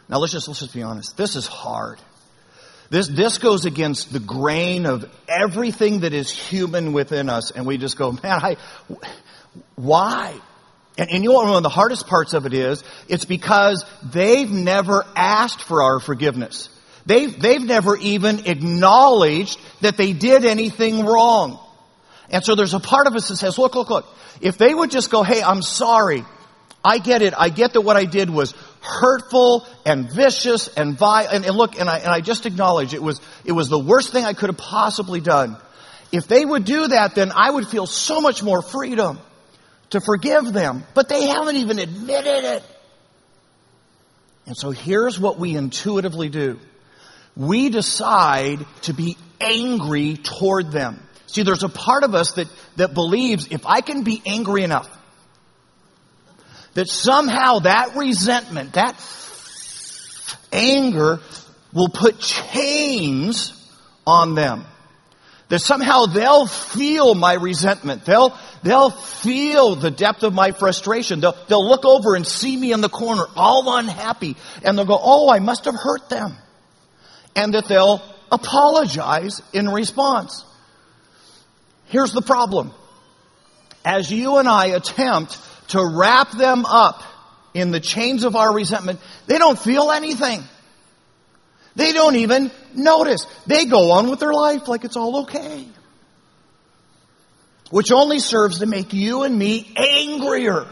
Now 0.08 0.20
let's 0.20 0.32
just, 0.32 0.48
let's 0.48 0.62
just 0.62 0.74
be 0.74 0.84
honest. 0.84 1.18
This 1.18 1.36
is 1.36 1.48
hard. 1.48 2.00
This, 2.90 3.08
this 3.08 3.40
goes 3.40 3.66
against 3.66 4.14
the 4.14 4.20
grain 4.20 4.86
of 4.86 5.10
everything 5.28 6.02
that 6.02 6.14
is 6.14 6.32
human 6.32 6.94
within 6.94 7.30
us 7.30 7.52
and 7.52 7.66
we 7.66 7.78
just 7.78 7.98
go, 7.98 8.12
man, 8.12 8.20
I, 8.24 8.58
why? 9.76 10.40
And, 10.98 11.10
and 11.10 11.24
you 11.24 11.30
know 11.30 11.36
what 11.36 11.48
one 11.48 11.58
of 11.58 11.64
the 11.64 11.70
hardest 11.70 12.08
parts 12.08 12.34
of 12.34 12.46
it 12.46 12.54
is? 12.54 12.84
It's 13.08 13.26
because 13.26 13.86
they've 14.04 14.50
never 14.50 15.06
asked 15.16 15.62
for 15.62 15.84
our 15.84 16.00
forgiveness. 16.00 16.70
They've, 17.06 17.40
they've 17.40 17.64
never 17.64 17.96
even 17.98 18.48
acknowledged 18.48 19.60
that 19.82 19.98
they 19.98 20.14
did 20.14 20.46
anything 20.46 21.06
wrong. 21.06 21.60
And 22.30 22.44
so 22.44 22.56
there's 22.56 22.74
a 22.74 22.80
part 22.80 23.08
of 23.08 23.16
us 23.16 23.28
that 23.28 23.36
says, 23.36 23.58
look, 23.58 23.76
look, 23.76 23.90
look. 23.90 24.08
If 24.42 24.58
they 24.58 24.74
would 24.74 24.90
just 24.90 25.12
go, 25.12 25.24
hey, 25.24 25.44
I'm 25.44 25.62
sorry. 25.62 26.24
I 26.84 26.98
get 27.00 27.22
it. 27.22 27.34
I 27.38 27.50
get 27.50 27.74
that 27.74 27.82
what 27.82 27.96
I 27.96 28.06
did 28.06 28.30
was 28.30 28.54
hurtful 28.82 29.66
and 29.86 30.12
vicious 30.12 30.68
and 30.68 30.98
vile. 30.98 31.28
And, 31.32 31.46
and 31.46 31.56
look, 31.56 31.80
and 31.80 31.90
I, 31.90 32.00
and 32.00 32.10
I 32.10 32.22
just 32.22 32.46
acknowledge 32.46 32.94
it 32.94 33.04
was, 33.04 33.22
it 33.44 33.52
was 33.52 33.70
the 33.70 33.80
worst 33.80 34.12
thing 34.12 34.26
I 34.26 34.34
could 34.34 34.50
have 34.50 34.58
possibly 34.58 35.20
done. 35.20 35.58
If 36.12 36.28
they 36.28 36.46
would 36.46 36.66
do 36.66 36.88
that, 36.88 37.16
then 37.16 37.32
I 37.32 37.52
would 37.52 37.68
feel 37.68 37.86
so 37.86 38.22
much 38.22 38.42
more 38.42 38.62
freedom 38.62 39.20
to 39.96 40.02
forgive 40.02 40.52
them, 40.52 40.84
but 40.94 41.08
they 41.08 41.28
haven't 41.28 41.56
even 41.56 41.80
admitted 41.80 42.44
it. 42.44 42.64
And 44.46 44.56
so 44.56 44.72
here's 44.72 45.18
what 45.18 45.40
we 45.40 45.56
intuitively 45.56 46.28
do. 46.28 46.60
We 47.38 47.70
decide 47.70 48.66
to 48.84 48.94
be 48.94 49.18
angry 49.40 50.18
toward 50.18 50.72
them. 50.72 51.02
See, 51.28 51.44
there's 51.44 51.64
a 51.64 51.70
part 51.70 52.04
of 52.04 52.14
us 52.14 52.34
that, 52.34 52.48
that 52.76 52.94
believes 52.94 53.48
if 53.52 53.66
I 53.66 53.80
can 53.80 54.04
be 54.04 54.22
angry 54.26 54.64
enough, 54.64 54.90
that 56.74 56.90
somehow 56.90 57.60
that 57.60 57.96
resentment, 57.96 58.74
that 58.74 59.02
anger 60.52 61.22
will 61.74 61.90
put 61.90 62.20
chains 62.20 63.54
on 64.06 64.36
them. 64.36 64.66
That 65.50 65.60
somehow 65.60 66.08
they'll 66.08 66.48
feel 66.48 67.14
my 67.14 67.34
resentment. 67.34 68.04
They'll, 68.04 68.36
they'll 68.64 68.90
feel 68.90 69.76
the 69.76 69.92
depth 69.92 70.24
of 70.24 70.34
my 70.34 70.52
frustration. 70.52 71.20
They'll, 71.20 71.38
they'll 71.48 71.68
look 71.68 71.86
over 71.86 72.16
and 72.16 72.26
see 72.26 72.58
me 72.58 72.74
in 72.74 72.82
the 72.82 72.90
corner, 72.90 73.26
all 73.36 73.78
unhappy, 73.78 74.38
and 74.64 74.78
they'll 74.78 74.86
go, 74.86 75.00
oh, 75.00 75.30
I 75.30 75.40
must 75.40 75.66
have 75.66 75.76
hurt 75.76 76.10
them. 76.10 76.36
And 77.36 77.54
that 77.54 77.68
they'll 77.68 78.02
apologize 78.32 79.44
in 79.54 79.70
response. 79.70 80.44
Here's 81.86 82.12
the 82.12 82.24
problem. 82.24 82.74
As 83.84 84.10
you 84.10 84.38
and 84.38 84.48
I 84.50 84.68
attempt 84.68 85.40
to 85.70 85.86
wrap 85.86 86.32
them 86.32 86.66
up 86.66 87.04
in 87.54 87.70
the 87.70 87.80
chains 87.80 88.24
of 88.24 88.36
our 88.36 88.52
resentment, 88.52 89.00
they 89.28 89.38
don't 89.38 89.60
feel 89.60 89.92
anything. 89.92 90.44
They 91.76 91.92
don't 91.92 92.16
even 92.16 92.52
notice. 92.74 93.28
They 93.46 93.66
go 93.66 93.92
on 93.92 94.10
with 94.10 94.20
their 94.20 94.34
life 94.34 94.68
like 94.68 94.86
it's 94.86 94.96
all 94.96 95.24
okay. 95.24 95.68
Which 97.70 97.92
only 97.92 98.20
serves 98.20 98.60
to 98.60 98.66
make 98.66 98.94
you 98.94 99.24
and 99.24 99.38
me 99.38 99.74
angrier. 99.76 100.68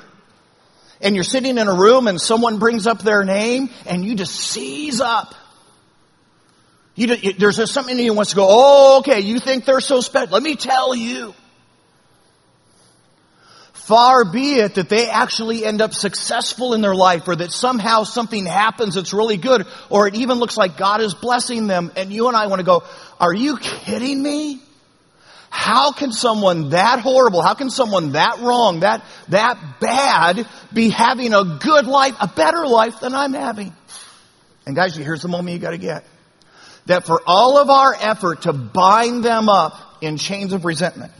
And 1.02 1.16
you're 1.16 1.26
sitting 1.26 1.58
in 1.58 1.68
a 1.68 1.74
room 1.74 2.08
and 2.08 2.22
someone 2.22 2.60
brings 2.60 2.88
up 2.88 3.02
their 3.04 3.26
name 3.26 3.70
and 3.86 4.06
you 4.06 4.16
just 4.16 4.34
seize 4.34 5.02
up. 5.02 5.36
You, 6.96 7.34
there's 7.34 7.72
something 7.72 7.98
in 7.98 8.06
you 8.06 8.14
wants 8.14 8.32
to 8.32 8.36
go, 8.36 8.46
oh, 8.48 9.00
okay, 9.00 9.20
you 9.20 9.40
think 9.40 9.66
they're 9.66 9.82
so 9.82 10.00
special. 10.00 10.32
Let 10.32 10.44
me 10.44 10.56
tell 10.56 10.96
you. 10.96 11.34
Far 13.86 14.24
be 14.24 14.60
it 14.60 14.76
that 14.76 14.88
they 14.88 15.10
actually 15.10 15.66
end 15.66 15.82
up 15.82 15.94
successful 15.94 16.74
in 16.74 16.80
their 16.80 16.96
life 16.96 17.28
or 17.28 17.36
that 17.36 17.52
somehow 17.52 18.04
something 18.04 18.46
happens 18.46 18.96
that's 18.96 19.12
really 19.12 19.36
good 19.36 19.68
or 19.90 20.08
it 20.08 20.16
even 20.16 20.38
looks 20.38 20.56
like 20.56 20.78
God 20.78 21.02
is 21.02 21.14
blessing 21.14 21.68
them 21.68 21.92
and 21.98 22.10
you 22.12 22.30
and 22.30 22.38
I 22.38 22.48
want 22.48 22.62
to 22.62 22.66
go, 22.66 22.84
are 23.20 23.34
you 23.34 23.58
kidding 23.58 24.24
me? 24.24 24.62
How 25.50 25.92
can 25.92 26.14
someone 26.14 26.70
that 26.70 27.02
horrible, 27.02 27.42
how 27.42 27.56
can 27.56 27.70
someone 27.70 28.14
that 28.14 28.40
wrong, 28.40 28.80
that, 28.80 29.04
that 29.28 29.82
bad 29.82 30.48
be 30.72 30.88
having 30.88 31.34
a 31.34 31.60
good 31.60 31.86
life, 31.86 32.16
a 32.22 32.28
better 32.30 32.66
life 32.66 33.02
than 33.02 33.14
I'm 33.14 33.34
having? 33.34 33.76
And 34.66 34.78
guys, 34.78 34.96
here's 34.96 35.24
the 35.24 35.28
moment 35.28 35.56
you 35.56 35.60
gotta 35.60 35.78
get. 35.78 36.06
That 36.86 37.06
for 37.06 37.22
all 37.28 37.58
of 37.58 37.70
our 37.70 37.94
effort 37.94 38.44
to 38.44 38.54
bind 38.54 39.26
them 39.26 39.50
up 39.50 39.78
in 40.00 40.16
chains 40.16 40.54
of 40.54 40.64
resentment, 40.64 41.12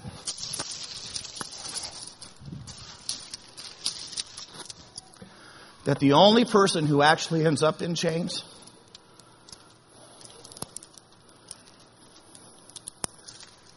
that 5.86 6.00
the 6.00 6.14
only 6.14 6.46
person 6.46 6.86
who 6.86 7.02
actually 7.02 7.46
ends 7.46 7.62
up 7.62 7.82
in 7.82 7.96
chains 7.96 8.44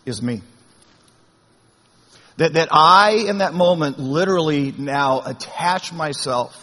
is 0.05 0.23
me. 0.23 0.41
That, 2.37 2.53
that 2.53 2.69
I, 2.71 3.25
in 3.29 3.39
that 3.39 3.55
moment, 3.55 3.99
literally 3.99 4.73
now 4.77 5.23
attach 5.25 5.93
myself 5.93 6.63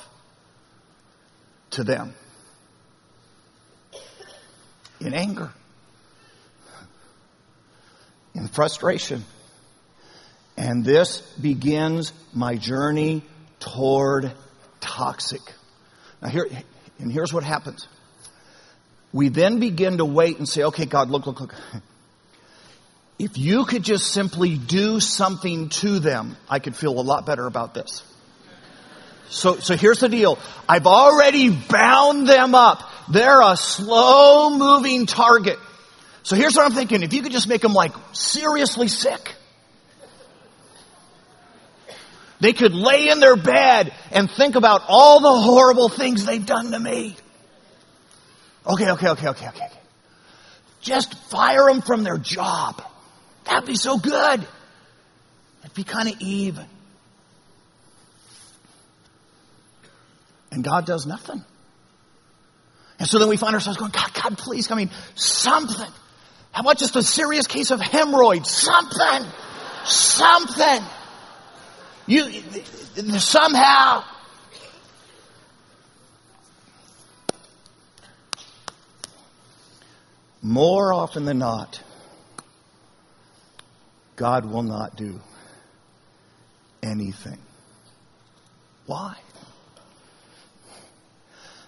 to 1.72 1.84
them 1.84 2.14
in 5.02 5.14
anger, 5.14 5.52
in 8.36 8.48
frustration. 8.48 9.26
And 10.56 10.86
this 10.86 11.22
begins 11.42 12.14
my 12.34 12.56
journey 12.56 13.24
toward 13.60 14.32
toxic. 14.84 15.42
Now 16.22 16.28
here, 16.28 16.48
and 17.00 17.12
here's 17.12 17.34
what 17.34 17.44
happens. 17.44 17.88
We 19.14 19.30
then 19.30 19.60
begin 19.60 19.98
to 19.98 20.06
wait 20.06 20.38
and 20.38 20.50
say, 20.50 20.64
okay, 20.64 20.86
God, 20.86 21.10
look, 21.10 21.26
look, 21.26 21.40
look. 21.40 21.56
If 23.20 23.38
you 23.38 23.66
could 23.66 23.84
just 23.84 24.12
simply 24.12 24.58
do 24.58 25.00
something 25.00 25.70
to 25.70 26.00
them, 26.00 26.36
I 26.50 26.60
could 26.60 26.76
feel 26.76 27.00
a 27.00 27.02
lot 27.02 27.26
better 27.26 27.46
about 27.46 27.74
this. 27.74 28.04
So, 29.30 29.58
so 29.60 29.76
here's 29.78 30.00
the 30.00 30.10
deal. 30.10 30.40
I've 30.68 30.88
already 30.88 31.50
bound 31.50 32.28
them 32.28 32.56
up. 32.56 32.90
They're 33.10 33.42
a 33.42 33.56
slow 33.56 34.58
moving 34.58 35.06
target. 35.06 35.58
So 36.24 36.36
here's 36.36 36.56
what 36.56 36.66
I'm 36.66 36.74
thinking. 36.76 37.04
If 37.04 37.14
you 37.14 37.22
could 37.22 37.32
just 37.32 37.48
make 37.48 37.62
them 37.62 37.74
like 37.74 37.94
seriously 38.14 38.88
sick. 38.88 39.36
They 42.44 42.52
could 42.52 42.76
lay 42.76 43.08
in 43.08 43.22
their 43.22 43.38
bed 43.38 43.94
and 44.12 44.30
think 44.30 44.56
about 44.56 44.82
all 44.90 45.22
the 45.22 45.32
horrible 45.32 45.88
things 45.88 46.26
they've 46.26 46.46
done 46.46 46.72
to 46.72 46.80
me. 46.80 47.16
Okay, 48.68 48.92
okay, 48.92 49.08
okay, 49.12 49.30
okay, 49.30 49.48
okay. 49.48 49.68
Just 50.82 51.14
fire 51.30 51.68
them 51.68 51.82
from 51.82 52.04
their 52.04 52.18
job. 52.18 52.84
That'd 53.46 53.66
be 53.66 53.78
so 53.78 53.98
good. 53.98 54.46
It'd 55.64 55.74
be 55.74 55.86
kind 55.86 56.10
of 56.10 56.20
even. 56.20 56.66
And 60.52 60.66
God 60.66 60.86
does 60.86 61.06
nothing. 61.06 61.46
And 63.00 63.08
so 63.08 63.20
then 63.20 63.30
we 63.30 63.38
find 63.38 63.56
ourselves 63.56 63.80
going, 63.80 63.92
God, 63.92 64.14
God, 64.22 64.38
please, 64.38 64.70
I 64.70 64.76
mean, 64.76 64.90
something. 65.16 65.92
How 66.52 66.60
about 66.60 66.78
just 66.78 66.98
a 66.98 67.04
serious 67.04 67.48
case 67.48 67.72
of 67.72 67.80
hemorrhoids? 67.80 68.52
Something. 68.52 69.32
Something. 69.86 70.84
You, 72.06 72.30
somehow. 73.20 74.04
More 80.42 80.94
often 80.94 81.24
than 81.24 81.38
not, 81.38 81.82
God 84.18 84.46
will 84.46 84.64
not 84.64 84.98
do 84.98 85.22
anything. 86.82 87.40
Why? 88.86 89.16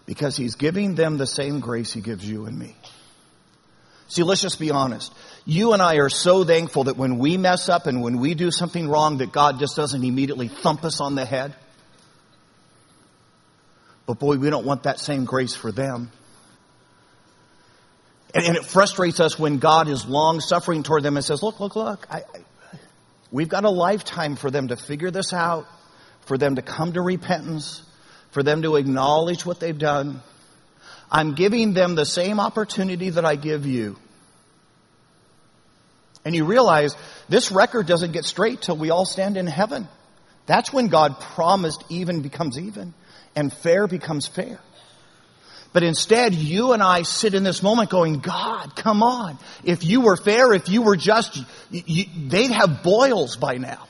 Because 0.06 0.36
He's 0.36 0.56
giving 0.56 0.96
them 0.96 1.18
the 1.18 1.26
same 1.26 1.62
grace 1.62 1.94
He 1.94 2.02
gives 2.02 2.28
you 2.30 2.46
and 2.46 2.60
me. 2.60 2.76
See, 4.08 4.24
let's 4.24 4.42
just 4.42 4.60
be 4.60 4.72
honest. 4.72 5.14
You 5.46 5.74
and 5.74 5.82
I 5.82 5.96
are 5.96 6.10
so 6.10 6.44
thankful 6.44 6.86
that 6.86 6.98
when 6.98 7.18
we 7.18 7.38
mess 7.38 7.70
up 7.70 7.88
and 7.88 8.02
when 8.02 8.20
we 8.20 8.36
do 8.36 8.52
something 8.52 8.88
wrong 8.88 9.18
that 9.18 9.32
God 9.32 9.60
just 9.60 9.76
doesn't 9.76 10.04
immediately 10.04 10.48
thump 10.48 10.84
us 10.84 11.02
on 11.02 11.16
the 11.16 11.26
head. 11.26 11.56
But 14.06 14.20
boy, 14.20 14.38
we 14.38 14.50
don't 14.50 14.66
want 14.66 14.84
that 14.84 15.00
same 15.00 15.26
grace 15.26 15.56
for 15.56 15.72
them. 15.72 16.12
And, 18.36 18.46
and 18.46 18.58
it 18.58 18.66
frustrates 18.66 19.20
us 19.20 19.40
when 19.40 19.58
God 19.58 19.88
is 19.88 20.06
long 20.06 20.40
suffering 20.40 20.84
toward 20.84 21.04
them 21.04 21.16
and 21.16 21.26
says, 21.26 21.42
look, 21.42 21.60
look, 21.60 21.76
look, 21.76 22.06
I, 22.12 22.18
I, 22.18 22.78
we've 23.32 23.50
got 23.50 23.64
a 23.64 23.70
lifetime 23.70 24.36
for 24.36 24.52
them 24.52 24.68
to 24.68 24.76
figure 24.76 25.10
this 25.10 25.34
out, 25.34 25.66
for 26.26 26.38
them 26.38 26.56
to 26.56 26.62
come 26.62 26.94
to 26.94 27.02
repentance, 27.02 27.82
for 28.32 28.44
them 28.44 28.62
to 28.62 28.76
acknowledge 28.76 29.46
what 29.46 29.60
they've 29.60 29.78
done. 29.78 30.22
I'm 31.12 31.36
giving 31.36 31.74
them 31.74 31.96
the 31.96 32.06
same 32.06 32.40
opportunity 32.40 33.10
that 33.12 33.26
I 33.26 33.36
give 33.36 33.66
you. 33.66 33.98
And 36.24 36.36
you 36.36 36.46
realize 36.46 36.96
this 37.30 37.52
record 37.52 37.86
doesn't 37.86 38.12
get 38.12 38.26
straight 38.26 38.62
till 38.62 38.76
we 38.76 38.90
all 38.90 39.06
stand 39.06 39.38
in 39.38 39.46
heaven. 39.46 39.88
That's 40.48 40.74
when 40.74 40.88
God 40.88 41.20
promised 41.20 41.84
even 41.90 42.22
becomes 42.22 42.58
even 42.60 42.94
and 43.36 43.54
fair 43.54 43.88
becomes 43.88 44.28
fair. 44.28 44.60
But 45.74 45.84
instead, 45.84 46.34
you 46.34 46.72
and 46.72 46.82
I 46.82 47.02
sit 47.02 47.34
in 47.34 47.44
this 47.44 47.62
moment 47.62 47.90
going, 47.90 48.20
God, 48.20 48.76
come 48.78 49.04
on. 49.04 49.38
If 49.64 49.84
you 49.84 50.02
were 50.02 50.16
fair, 50.16 50.54
if 50.54 50.70
you 50.70 50.82
were 50.82 50.96
just, 50.96 51.36
you, 51.70 51.84
you, 51.86 52.06
they'd 52.30 52.52
have 52.52 52.82
boils 52.82 53.36
by 53.36 53.58
now. 53.58 53.86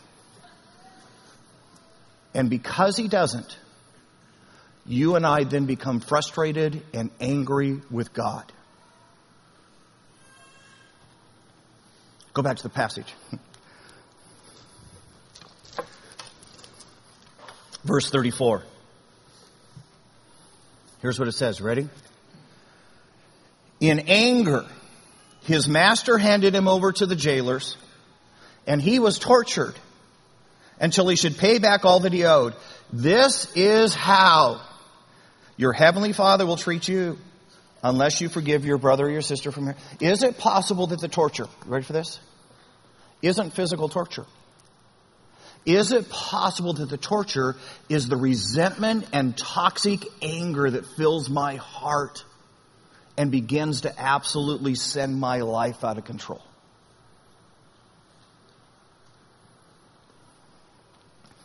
And 2.33 2.49
because 2.49 2.97
he 2.97 3.07
doesn't, 3.07 3.57
you 4.85 5.15
and 5.15 5.25
I 5.25 5.43
then 5.43 5.65
become 5.65 5.99
frustrated 5.99 6.83
and 6.93 7.09
angry 7.19 7.81
with 7.89 8.13
God. 8.13 8.51
Go 12.33 12.41
back 12.41 12.57
to 12.57 12.63
the 12.63 12.69
passage. 12.69 13.13
Verse 17.83 18.09
34. 18.09 18.63
Here's 21.01 21.17
what 21.17 21.27
it 21.27 21.33
says. 21.33 21.61
Ready? 21.61 21.87
In 23.79 23.99
anger, 24.07 24.65
his 25.43 25.67
master 25.67 26.17
handed 26.17 26.55
him 26.55 26.67
over 26.67 26.91
to 26.91 27.05
the 27.05 27.15
jailers, 27.15 27.77
and 28.65 28.81
he 28.81 28.99
was 28.99 29.19
tortured 29.19 29.75
until 30.79 31.07
he 31.07 31.15
should 31.15 31.37
pay 31.37 31.59
back 31.59 31.85
all 31.85 32.01
that 32.01 32.11
he 32.11 32.25
owed. 32.25 32.53
This 32.91 33.51
is 33.55 33.93
how 33.93 34.61
your 35.57 35.73
heavenly 35.73 36.13
Father 36.13 36.45
will 36.45 36.57
treat 36.57 36.87
you 36.87 37.17
unless 37.83 38.19
you 38.19 38.29
forgive 38.29 38.65
your 38.65 38.77
brother 38.77 39.05
or 39.05 39.09
your 39.09 39.21
sister 39.21 39.51
from 39.51 39.65
here. 39.65 39.75
Is 40.01 40.23
it 40.23 40.37
possible 40.37 40.87
that 40.87 40.99
the 40.99 41.07
torture, 41.07 41.47
ready 41.65 41.85
for 41.85 41.93
this? 41.93 42.19
Isn't 43.21 43.53
physical 43.53 43.89
torture? 43.89 44.25
Is 45.65 45.91
it 45.91 46.09
possible 46.09 46.73
that 46.73 46.89
the 46.89 46.97
torture 46.97 47.55
is 47.89 48.07
the 48.07 48.17
resentment 48.17 49.07
and 49.13 49.35
toxic 49.35 50.05
anger 50.21 50.69
that 50.69 50.85
fills 50.85 51.29
my 51.29 51.55
heart 51.55 52.23
and 53.17 53.31
begins 53.31 53.81
to 53.81 53.99
absolutely 53.99 54.75
send 54.75 55.19
my 55.19 55.41
life 55.41 55.83
out 55.83 55.97
of 55.97 56.05
control? 56.05 56.41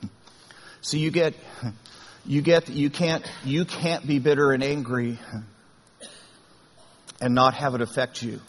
So 0.82 0.96
you 0.96 1.10
get 1.10 1.34
you 2.26 2.42
get 2.42 2.68
you 2.68 2.90
can't 2.90 3.24
you 3.44 3.64
can't 3.64 4.06
be 4.06 4.18
bitter 4.18 4.52
and 4.52 4.62
angry 4.62 5.18
and 7.20 7.34
not 7.34 7.54
have 7.54 7.74
it 7.74 7.80
affect 7.80 8.22
you. 8.22 8.40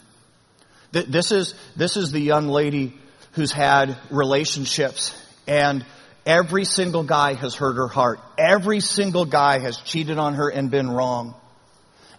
This 0.92 1.32
is 1.32 1.54
this 1.76 1.96
is 1.96 2.12
the 2.12 2.20
young 2.20 2.48
lady 2.48 2.94
who's 3.32 3.52
had 3.52 3.96
relationships 4.10 5.18
and 5.46 5.84
every 6.26 6.64
single 6.64 7.02
guy 7.02 7.34
has 7.34 7.54
hurt 7.54 7.76
her 7.76 7.88
heart. 7.88 8.20
Every 8.38 8.80
single 8.80 9.24
guy 9.24 9.58
has 9.58 9.78
cheated 9.78 10.18
on 10.18 10.34
her 10.34 10.48
and 10.48 10.70
been 10.70 10.90
wrong. 10.90 11.34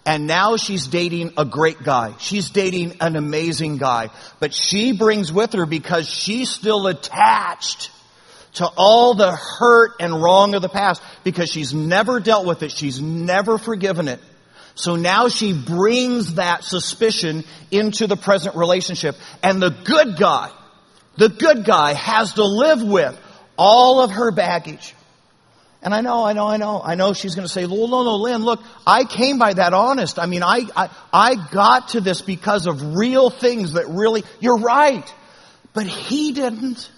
And 0.05 0.27
now 0.27 0.57
she's 0.57 0.87
dating 0.87 1.33
a 1.37 1.45
great 1.45 1.81
guy. 1.81 2.13
She's 2.19 2.49
dating 2.49 2.97
an 2.99 3.15
amazing 3.15 3.77
guy. 3.77 4.09
But 4.39 4.53
she 4.53 4.91
brings 4.91 5.31
with 5.31 5.53
her 5.53 5.65
because 5.65 6.09
she's 6.09 6.49
still 6.49 6.87
attached 6.87 7.89
to 8.53 8.67
all 8.77 9.13
the 9.15 9.35
hurt 9.35 9.93
and 9.99 10.21
wrong 10.21 10.53
of 10.55 10.61
the 10.61 10.69
past 10.69 11.01
because 11.23 11.49
she's 11.49 11.73
never 11.73 12.19
dealt 12.19 12.45
with 12.45 12.63
it. 12.63 12.71
She's 12.71 13.01
never 13.01 13.57
forgiven 13.57 14.07
it. 14.07 14.19
So 14.75 14.95
now 14.95 15.27
she 15.27 15.53
brings 15.53 16.35
that 16.35 16.63
suspicion 16.63 17.43
into 17.71 18.07
the 18.07 18.15
present 18.15 18.55
relationship. 18.55 19.15
And 19.41 19.61
the 19.61 19.69
good 19.69 20.17
guy, 20.17 20.51
the 21.17 21.29
good 21.29 21.65
guy 21.65 21.93
has 21.93 22.33
to 22.33 22.45
live 22.45 22.81
with 22.83 23.19
all 23.57 24.01
of 24.01 24.11
her 24.11 24.31
baggage. 24.31 24.95
And 25.83 25.93
I 25.93 26.01
know, 26.01 26.23
I 26.23 26.31
know, 26.31 26.47
I 26.47 26.57
know, 26.57 26.81
I 26.83 26.95
know 26.95 27.13
she's 27.13 27.35
going 27.35 27.45
to 27.45 27.51
say, 27.51 27.65
well, 27.65 27.89
no, 27.89 28.03
no, 28.03 28.15
Lynn, 28.15 28.43
look, 28.43 28.63
I 28.87 29.03
came 29.03 29.37
by 29.37 29.53
that 29.53 29.73
honest. 29.73 30.17
I 30.17 30.27
mean, 30.27 30.41
I, 30.41 30.61
I, 30.75 30.89
I 31.11 31.35
got 31.51 31.89
to 31.89 32.01
this 32.01 32.21
because 32.21 32.67
of 32.67 32.95
real 32.95 33.29
things 33.29 33.73
that 33.73 33.89
really, 33.89 34.23
you're 34.39 34.59
right. 34.59 35.13
But 35.73 35.85
he 35.87 36.31
didn't. 36.31 36.89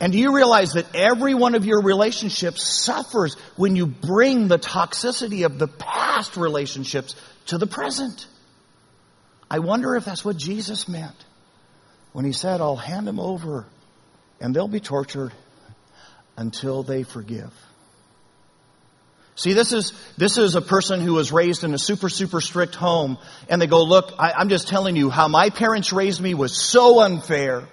And 0.00 0.12
do 0.12 0.18
you 0.18 0.34
realize 0.34 0.74
that 0.74 0.94
every 0.94 1.34
one 1.34 1.54
of 1.54 1.64
your 1.64 1.82
relationships 1.82 2.62
suffers 2.62 3.34
when 3.56 3.74
you 3.74 3.86
bring 3.86 4.46
the 4.46 4.58
toxicity 4.58 5.44
of 5.44 5.58
the 5.58 5.66
past 5.66 6.36
relationships 6.36 7.16
to 7.46 7.58
the 7.58 7.66
present? 7.66 8.26
I 9.50 9.58
wonder 9.58 9.96
if 9.96 10.04
that's 10.04 10.24
what 10.24 10.36
Jesus 10.36 10.88
meant 10.88 11.16
when 12.12 12.24
he 12.24 12.32
said, 12.32 12.60
I'll 12.60 12.76
hand 12.76 13.06
them 13.06 13.18
over 13.18 13.66
and 14.40 14.54
they'll 14.54 14.68
be 14.68 14.80
tortured 14.80 15.32
until 16.36 16.82
they 16.84 17.02
forgive. 17.02 17.52
See, 19.34 19.52
this 19.52 19.72
is, 19.72 19.92
this 20.16 20.36
is 20.36 20.56
a 20.56 20.60
person 20.60 21.00
who 21.00 21.14
was 21.14 21.30
raised 21.30 21.62
in 21.62 21.72
a 21.72 21.78
super, 21.78 22.08
super 22.08 22.40
strict 22.40 22.74
home 22.74 23.18
and 23.48 23.62
they 23.62 23.68
go, 23.68 23.84
look, 23.84 24.12
I, 24.18 24.32
I'm 24.32 24.48
just 24.48 24.68
telling 24.68 24.96
you 24.96 25.10
how 25.10 25.28
my 25.28 25.50
parents 25.50 25.92
raised 25.92 26.20
me 26.20 26.34
was 26.34 26.60
so 26.60 27.00
unfair. 27.00 27.68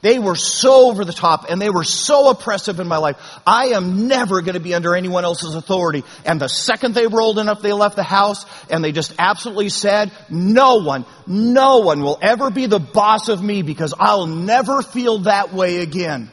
They 0.00 0.18
were 0.18 0.36
so 0.36 0.90
over 0.90 1.04
the 1.04 1.12
top 1.12 1.46
and 1.50 1.60
they 1.60 1.70
were 1.70 1.84
so 1.84 2.30
oppressive 2.30 2.78
in 2.78 2.86
my 2.86 2.98
life. 2.98 3.16
I 3.46 3.68
am 3.68 4.06
never 4.06 4.42
going 4.42 4.54
to 4.54 4.60
be 4.60 4.74
under 4.74 4.94
anyone 4.94 5.24
else's 5.24 5.54
authority. 5.54 6.04
And 6.24 6.40
the 6.40 6.48
second 6.48 6.94
they 6.94 7.06
rolled 7.06 7.38
enough, 7.38 7.62
they 7.62 7.72
left 7.72 7.96
the 7.96 8.04
house 8.04 8.46
and 8.70 8.84
they 8.84 8.92
just 8.92 9.14
absolutely 9.18 9.70
said, 9.70 10.12
no 10.30 10.76
one, 10.76 11.04
no 11.26 11.78
one 11.78 12.02
will 12.02 12.18
ever 12.22 12.50
be 12.50 12.66
the 12.66 12.78
boss 12.78 13.28
of 13.28 13.42
me 13.42 13.62
because 13.62 13.92
I'll 13.98 14.26
never 14.26 14.82
feel 14.82 15.18
that 15.20 15.52
way 15.52 15.78
again. 15.82 16.30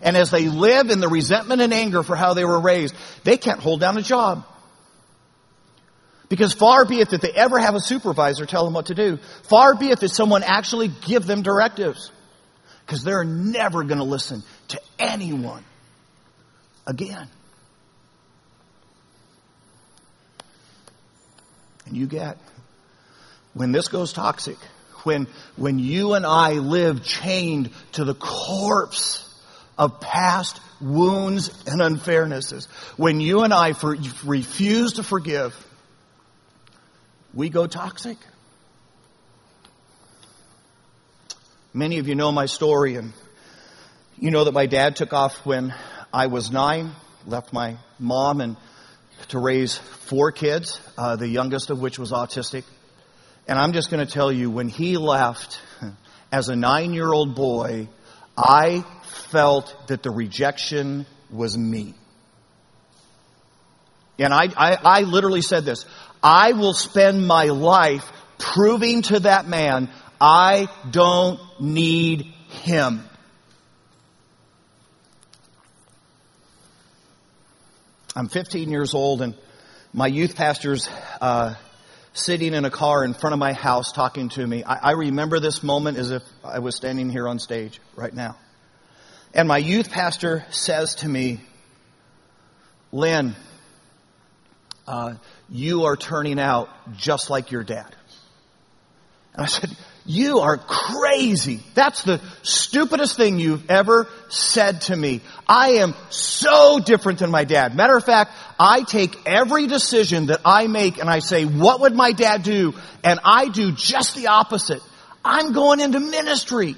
And 0.00 0.16
as 0.16 0.30
they 0.30 0.48
live 0.48 0.90
in 0.90 1.00
the 1.00 1.08
resentment 1.08 1.60
and 1.60 1.74
anger 1.74 2.04
for 2.04 2.14
how 2.14 2.34
they 2.34 2.44
were 2.44 2.60
raised, 2.60 2.94
they 3.24 3.36
can't 3.36 3.58
hold 3.58 3.80
down 3.80 3.98
a 3.98 4.02
job. 4.02 4.44
Because 6.28 6.52
far 6.52 6.84
be 6.84 7.00
it 7.00 7.10
that 7.10 7.20
they 7.20 7.32
ever 7.32 7.58
have 7.58 7.74
a 7.74 7.80
supervisor 7.80 8.46
tell 8.46 8.64
them 8.64 8.74
what 8.74 8.86
to 8.86 8.94
do. 8.94 9.16
Far 9.44 9.74
be 9.74 9.90
it 9.90 9.98
that 10.00 10.10
someone 10.10 10.44
actually 10.44 10.88
give 10.88 11.26
them 11.26 11.42
directives 11.42 12.12
because 12.88 13.04
they're 13.04 13.22
never 13.22 13.84
going 13.84 13.98
to 13.98 14.04
listen 14.04 14.42
to 14.68 14.80
anyone 14.98 15.62
again. 16.86 17.28
And 21.84 21.94
you 21.94 22.06
get, 22.06 22.38
when 23.52 23.72
this 23.72 23.88
goes 23.88 24.14
toxic, 24.14 24.56
when, 25.02 25.26
when 25.56 25.78
you 25.78 26.14
and 26.14 26.24
I 26.24 26.52
live 26.52 27.04
chained 27.04 27.68
to 27.92 28.04
the 28.04 28.14
corpse 28.14 29.38
of 29.76 30.00
past 30.00 30.58
wounds 30.80 31.48
and 31.66 31.82
unfairnesses. 31.82 32.68
When 32.96 33.20
you 33.20 33.42
and 33.42 33.52
I 33.52 33.74
for, 33.74 33.98
refuse 34.24 34.94
to 34.94 35.02
forgive, 35.02 35.54
we 37.34 37.50
go 37.50 37.66
toxic. 37.66 38.16
Many 41.74 41.98
of 41.98 42.08
you 42.08 42.14
know 42.14 42.32
my 42.32 42.46
story 42.46 42.96
and 42.96 43.12
you 44.18 44.30
know 44.30 44.44
that 44.44 44.52
my 44.52 44.64
dad 44.64 44.96
took 44.96 45.12
off 45.12 45.44
when 45.44 45.74
I 46.12 46.28
was 46.28 46.50
nine, 46.50 46.92
left 47.26 47.52
my 47.52 47.76
mom 47.98 48.40
and 48.40 48.56
to 49.28 49.38
raise 49.38 49.76
four 49.76 50.32
kids, 50.32 50.80
uh, 50.96 51.16
the 51.16 51.28
youngest 51.28 51.68
of 51.68 51.78
which 51.78 51.98
was 51.98 52.10
autistic. 52.10 52.64
And 53.46 53.58
I'm 53.58 53.74
just 53.74 53.90
going 53.90 54.04
to 54.04 54.10
tell 54.10 54.32
you, 54.32 54.50
when 54.50 54.68
he 54.68 54.96
left 54.96 55.60
as 56.32 56.48
a 56.48 56.56
nine 56.56 56.94
year 56.94 57.12
old 57.12 57.34
boy, 57.34 57.88
I 58.34 58.82
felt 59.30 59.88
that 59.88 60.02
the 60.02 60.10
rejection 60.10 61.04
was 61.30 61.56
me. 61.56 61.94
And 64.18 64.32
I, 64.32 64.48
I, 64.56 64.78
I 64.82 65.00
literally 65.02 65.42
said 65.42 65.66
this. 65.66 65.84
I 66.22 66.52
will 66.52 66.72
spend 66.72 67.26
my 67.26 67.44
life 67.44 68.10
proving 68.38 69.02
to 69.02 69.20
that 69.20 69.46
man 69.46 69.90
I 70.20 70.68
don't 70.90 71.40
need 71.60 72.32
him. 72.48 73.04
I'm 78.16 78.28
15 78.28 78.70
years 78.70 78.94
old 78.94 79.22
and 79.22 79.34
my 79.92 80.08
youth 80.08 80.34
pastor's 80.34 80.88
uh, 81.20 81.54
sitting 82.12 82.52
in 82.52 82.64
a 82.64 82.70
car 82.70 83.04
in 83.04 83.14
front 83.14 83.32
of 83.32 83.38
my 83.38 83.52
house 83.52 83.92
talking 83.92 84.28
to 84.30 84.46
me. 84.46 84.64
I, 84.64 84.90
I 84.90 84.92
remember 84.92 85.40
this 85.40 85.62
moment 85.62 85.98
as 85.98 86.10
if 86.10 86.22
I 86.44 86.58
was 86.58 86.76
standing 86.76 87.10
here 87.10 87.28
on 87.28 87.38
stage 87.38 87.80
right 87.94 88.12
now. 88.12 88.36
And 89.34 89.46
my 89.46 89.58
youth 89.58 89.90
pastor 89.90 90.44
says 90.50 90.96
to 90.96 91.08
me, 91.08 91.40
Lynn, 92.90 93.36
uh, 94.86 95.14
you 95.48 95.84
are 95.84 95.96
turning 95.96 96.40
out 96.40 96.68
just 96.96 97.30
like 97.30 97.50
your 97.50 97.62
dad. 97.62 97.94
And 99.34 99.42
I 99.42 99.46
said, 99.46 99.76
you 100.08 100.38
are 100.38 100.56
crazy. 100.56 101.60
That's 101.74 102.02
the 102.02 102.18
stupidest 102.42 103.18
thing 103.18 103.38
you've 103.38 103.70
ever 103.70 104.08
said 104.30 104.80
to 104.82 104.96
me. 104.96 105.20
I 105.46 105.72
am 105.72 105.94
so 106.08 106.80
different 106.80 107.18
than 107.18 107.30
my 107.30 107.44
dad. 107.44 107.76
Matter 107.76 107.94
of 107.94 108.04
fact, 108.04 108.32
I 108.58 108.84
take 108.84 109.14
every 109.26 109.66
decision 109.66 110.26
that 110.26 110.40
I 110.46 110.66
make 110.66 110.98
and 110.98 111.10
I 111.10 111.18
say, 111.18 111.44
what 111.44 111.80
would 111.80 111.94
my 111.94 112.12
dad 112.12 112.42
do? 112.42 112.72
And 113.04 113.20
I 113.22 113.48
do 113.48 113.70
just 113.72 114.16
the 114.16 114.28
opposite. 114.28 114.80
I'm 115.22 115.52
going 115.52 115.78
into 115.78 116.00
ministry. 116.00 116.74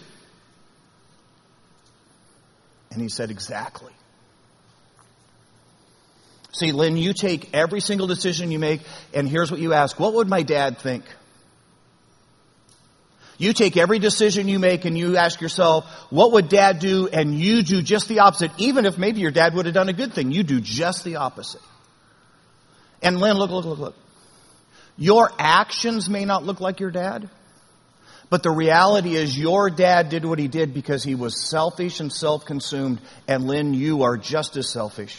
And 2.90 3.00
he 3.00 3.08
said, 3.08 3.30
exactly. 3.30 3.92
See, 6.52 6.72
Lynn, 6.72 6.96
you 6.96 7.12
take 7.12 7.54
every 7.54 7.80
single 7.80 8.08
decision 8.08 8.50
you 8.50 8.58
make, 8.58 8.80
and 9.14 9.28
here's 9.28 9.52
what 9.52 9.60
you 9.60 9.72
ask. 9.72 10.00
What 10.00 10.14
would 10.14 10.28
my 10.28 10.42
dad 10.42 10.78
think? 10.78 11.04
You 13.40 13.54
take 13.54 13.78
every 13.78 13.98
decision 13.98 14.48
you 14.48 14.58
make 14.58 14.84
and 14.84 14.98
you 14.98 15.16
ask 15.16 15.40
yourself, 15.40 15.86
what 16.10 16.32
would 16.32 16.50
dad 16.50 16.78
do? 16.78 17.08
And 17.08 17.34
you 17.34 17.62
do 17.62 17.80
just 17.80 18.06
the 18.06 18.18
opposite. 18.18 18.50
Even 18.58 18.84
if 18.84 18.98
maybe 18.98 19.20
your 19.20 19.30
dad 19.30 19.54
would 19.54 19.64
have 19.64 19.74
done 19.74 19.88
a 19.88 19.94
good 19.94 20.12
thing, 20.12 20.30
you 20.30 20.42
do 20.42 20.60
just 20.60 21.04
the 21.04 21.16
opposite. 21.16 21.62
And 23.00 23.18
Lynn, 23.18 23.38
look, 23.38 23.50
look, 23.50 23.64
look, 23.64 23.78
look. 23.78 23.96
Your 24.98 25.30
actions 25.38 26.10
may 26.10 26.26
not 26.26 26.44
look 26.44 26.60
like 26.60 26.80
your 26.80 26.90
dad, 26.90 27.30
but 28.28 28.42
the 28.42 28.50
reality 28.50 29.16
is 29.16 29.38
your 29.38 29.70
dad 29.70 30.10
did 30.10 30.26
what 30.26 30.38
he 30.38 30.46
did 30.46 30.74
because 30.74 31.02
he 31.02 31.14
was 31.14 31.48
selfish 31.48 32.00
and 32.00 32.12
self-consumed. 32.12 33.00
And 33.26 33.46
Lynn, 33.46 33.72
you 33.72 34.02
are 34.02 34.18
just 34.18 34.58
as 34.58 34.70
selfish 34.70 35.18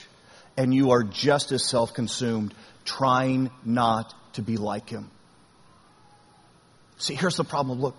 and 0.58 0.72
you 0.72 0.92
are 0.92 1.02
just 1.02 1.52
as 1.52 1.66
self-consumed 1.66 2.54
trying 2.86 3.50
not 3.66 4.14
to 4.34 4.44
be 4.44 4.58
like 4.58 4.90
him. 4.90 5.10
See, 7.02 7.16
here's 7.16 7.36
the 7.36 7.44
problem. 7.44 7.82
Look, 7.82 7.96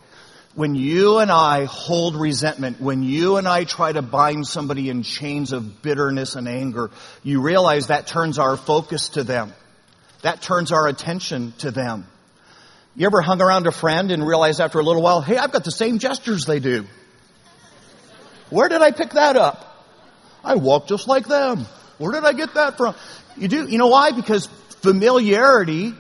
when 0.54 0.74
you 0.74 1.18
and 1.18 1.30
I 1.30 1.64
hold 1.64 2.14
resentment, 2.14 2.80
when 2.80 3.02
you 3.02 3.36
and 3.36 3.48
I 3.48 3.64
try 3.64 3.92
to 3.92 4.02
bind 4.02 4.46
somebody 4.46 4.90
in 4.90 5.02
chains 5.02 5.52
of 5.52 5.82
bitterness 5.82 6.34
and 6.34 6.46
anger, 6.46 6.90
you 7.22 7.40
realize 7.40 7.86
that 7.86 8.06
turns 8.06 8.38
our 8.38 8.56
focus 8.56 9.10
to 9.10 9.24
them. 9.24 9.52
That 10.22 10.42
turns 10.42 10.70
our 10.70 10.86
attention 10.86 11.54
to 11.58 11.70
them. 11.70 12.06
You 12.94 13.06
ever 13.06 13.22
hung 13.22 13.40
around 13.40 13.66
a 13.66 13.72
friend 13.72 14.10
and 14.10 14.26
realized 14.26 14.60
after 14.60 14.78
a 14.78 14.82
little 14.82 15.02
while, 15.02 15.22
hey, 15.22 15.38
I've 15.38 15.52
got 15.52 15.64
the 15.64 15.70
same 15.70 15.98
gestures 15.98 16.44
they 16.44 16.60
do. 16.60 16.84
Where 18.50 18.68
did 18.68 18.82
I 18.82 18.90
pick 18.90 19.10
that 19.10 19.36
up? 19.36 19.68
I 20.44 20.56
walk 20.56 20.86
just 20.86 21.08
like 21.08 21.26
them. 21.26 21.66
Where 21.96 22.12
did 22.12 22.24
I 22.24 22.34
get 22.34 22.54
that 22.54 22.76
from? 22.76 22.94
You 23.36 23.48
do, 23.48 23.66
you 23.66 23.78
know 23.78 23.86
why? 23.86 24.12
Because 24.12 24.46
familiarity 24.82 25.94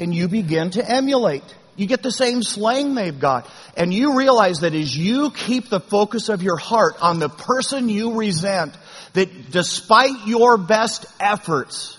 and 0.00 0.12
you 0.12 0.26
begin 0.26 0.70
to 0.70 0.90
emulate. 0.90 1.44
You 1.76 1.86
get 1.86 2.02
the 2.02 2.12
same 2.12 2.42
slang 2.42 2.94
they've 2.94 3.18
got. 3.18 3.48
And 3.76 3.92
you 3.92 4.16
realize 4.16 4.60
that 4.60 4.74
as 4.74 4.96
you 4.96 5.30
keep 5.30 5.68
the 5.68 5.80
focus 5.80 6.28
of 6.28 6.42
your 6.42 6.56
heart 6.56 6.96
on 7.00 7.18
the 7.18 7.28
person 7.28 7.88
you 7.88 8.14
resent, 8.16 8.76
that 9.14 9.50
despite 9.50 10.26
your 10.26 10.58
best 10.58 11.06
efforts, 11.18 11.98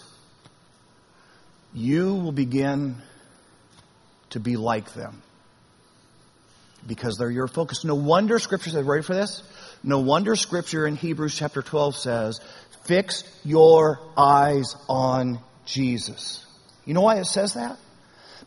you 1.74 2.16
will 2.16 2.32
begin 2.32 2.98
to 4.32 4.40
be 4.40 4.58
like 4.58 4.94
them. 4.94 5.22
Because 6.88 7.18
they're 7.18 7.30
your 7.30 7.48
focus. 7.48 7.84
No 7.84 7.96
wonder 7.96 8.40
scripture 8.40 8.72
says, 8.72 8.84
ready 8.84 9.04
for 9.04 9.14
this? 9.14 9.44
No 9.84 10.00
wonder 10.00 10.36
scripture 10.36 10.88
in 10.88 10.96
Hebrews 10.96 11.36
chapter 11.36 11.62
12 11.62 11.96
says, 11.96 12.40
fix 12.86 13.24
your 13.44 14.00
eyes 14.18 14.76
on 14.90 15.40
Jesus. 15.66 16.46
You 16.86 16.94
know 16.94 17.02
why 17.02 17.18
it 17.18 17.26
says 17.26 17.54
that? 17.54 17.78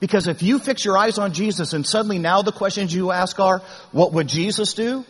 Because 0.05 0.29
if 0.29 0.43
you 0.43 0.59
fix 0.59 0.85
your 0.85 0.99
eyes 0.99 1.17
on 1.17 1.33
Jesus 1.33 1.73
and 1.73 1.87
suddenly 1.87 2.19
now 2.19 2.43
the 2.43 2.53
questions 2.53 2.93
you 2.93 3.11
ask 3.11 3.41
are, 3.41 3.63
what 3.91 4.13
would 4.13 4.27
Jesus 4.29 4.75
do? 4.75 5.03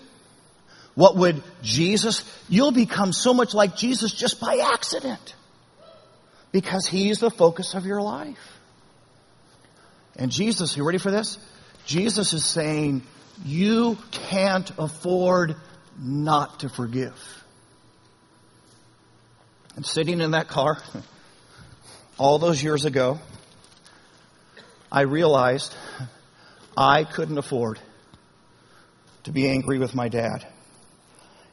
What 0.95 1.17
would 1.17 1.43
Jesus, 1.63 2.23
you'll 2.49 2.71
become 2.71 3.13
so 3.13 3.35
much 3.35 3.55
like 3.55 3.75
Jesus 3.75 4.13
just 4.13 4.39
by 4.39 4.65
accident. 4.73 5.35
Because 6.53 6.87
He's 6.87 7.19
the 7.19 7.29
focus 7.29 7.75
of 7.75 7.87
your 7.87 8.01
life. 8.03 8.39
And 10.15 10.31
Jesus, 10.31 10.77
you 10.77 10.87
ready 10.87 10.99
for 10.99 11.11
this? 11.11 11.39
Jesus 11.87 12.33
is 12.33 12.45
saying, 12.45 13.03
you 13.45 13.99
can't 14.13 14.71
afford 14.79 15.57
not 15.99 16.61
to 16.61 16.69
forgive. 16.69 17.21
I'm 19.77 19.83
sitting 19.83 20.21
in 20.21 20.31
that 20.31 20.47
car 20.47 20.79
all 22.17 22.39
those 22.39 22.63
years 22.63 22.85
ago. 22.85 23.19
I 24.95 25.01
realized 25.01 25.75
I 26.77 27.03
couldn't 27.03 27.37
afford 27.37 27.81
to 29.25 29.33
be 29.33 29.49
angry 29.49 29.81
with 29.81 29.93
my 29.93 30.09
dad. 30.09 30.47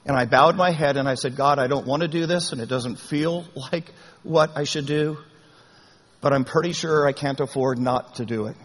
And 0.05 0.15
I 0.15 0.25
bowed 0.25 0.55
my 0.55 0.69
head 0.69 0.95
and 0.95 1.09
I 1.09 1.15
said, 1.15 1.35
God, 1.35 1.57
I 1.57 1.65
don't 1.65 1.87
want 1.87 2.03
to 2.03 2.07
do 2.07 2.27
this 2.27 2.51
and 2.51 2.61
it 2.61 2.69
doesn't 2.69 2.97
feel 2.97 3.45
like 3.71 3.93
what 4.21 4.55
I 4.55 4.63
should 4.63 4.85
do, 4.85 5.17
but 6.21 6.33
I'm 6.33 6.45
pretty 6.45 6.71
sure 6.71 7.07
I 7.07 7.13
can't 7.13 7.39
afford 7.39 7.79
not 7.79 8.15
to 8.15 8.27
do 8.27 8.45
it. 8.45 8.55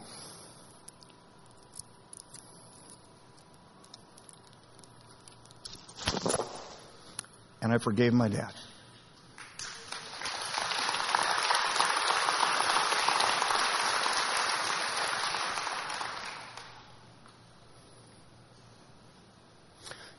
And 7.63 7.73
I 7.73 7.79
forgave 7.79 8.13
my 8.13 8.29
dad. 8.29 8.53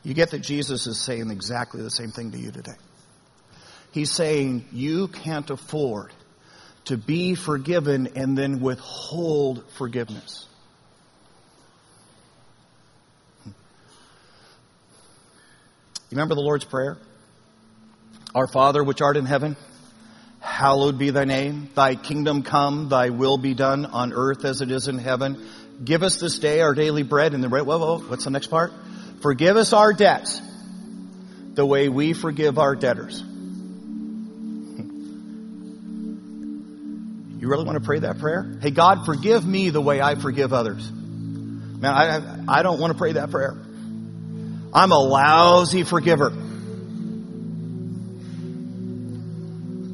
You 0.07 0.13
get 0.13 0.31
that 0.31 0.39
Jesus 0.39 0.87
is 0.87 0.97
saying 0.97 1.29
exactly 1.31 1.81
the 1.81 1.91
same 1.91 2.11
thing 2.11 2.31
to 2.31 2.37
you 2.37 2.49
today. 2.49 2.77
He's 3.91 4.09
saying 4.09 4.63
you 4.71 5.09
can't 5.09 5.49
afford 5.49 6.13
to 6.85 6.95
be 6.95 7.35
forgiven 7.35 8.07
and 8.15 8.37
then 8.37 8.61
withhold 8.61 9.69
forgiveness. 9.71 10.47
You 13.45 13.53
remember 16.11 16.35
the 16.35 16.41
Lord's 16.41 16.63
Prayer? 16.63 16.97
Our 18.33 18.47
Father 18.47 18.81
which 18.85 19.01
art 19.01 19.17
in 19.17 19.25
heaven, 19.25 19.57
hallowed 20.39 20.97
be 20.97 21.09
thy 21.09 21.25
name. 21.25 21.69
Thy 21.75 21.95
kingdom 21.95 22.43
come, 22.43 22.87
thy 22.87 23.09
will 23.09 23.37
be 23.37 23.53
done 23.53 23.85
on 23.85 24.13
earth 24.13 24.45
as 24.45 24.61
it 24.61 24.71
is 24.71 24.87
in 24.87 24.99
heaven. 24.99 25.45
Give 25.83 26.01
us 26.01 26.17
this 26.17 26.39
day 26.39 26.61
our 26.61 26.73
daily 26.73 27.03
bread. 27.03 27.33
And 27.33 27.43
the 27.43 27.49
whoa, 27.49 27.65
whoa, 27.65 27.99
what's 27.99 28.23
the 28.23 28.29
next 28.29 28.47
part? 28.47 28.71
Forgive 29.21 29.57
us 29.57 29.73
our 29.73 29.93
debts 29.93 30.41
the 31.53 31.65
way 31.65 31.89
we 31.89 32.13
forgive 32.13 32.59
our 32.59 32.75
debtors. 32.75 33.23
You 37.39 37.47
really 37.49 37.65
want 37.65 37.77
to 37.77 37.85
pray 37.85 37.99
that 37.99 38.17
prayer? 38.17 38.57
Hey, 38.61 38.71
God, 38.71 39.05
forgive 39.05 39.45
me 39.45 39.69
the 39.69 39.79
way 39.79 40.01
I 40.01 40.15
forgive 40.15 40.53
others. 40.53 40.91
Man, 40.91 41.85
I, 41.85 42.59
I 42.59 42.63
don't 42.63 42.79
want 42.79 42.93
to 42.93 42.97
pray 42.97 43.13
that 43.13 43.29
prayer. 43.29 43.55
I'm 44.73 44.91
a 44.91 44.97
lousy 44.97 45.83
forgiver. 45.83 46.31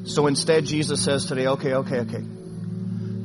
So 0.05 0.27
instead, 0.27 0.65
Jesus 0.65 1.03
says 1.03 1.25
today, 1.25 1.47
okay, 1.47 1.73
okay, 1.73 1.99
okay. 1.99 2.23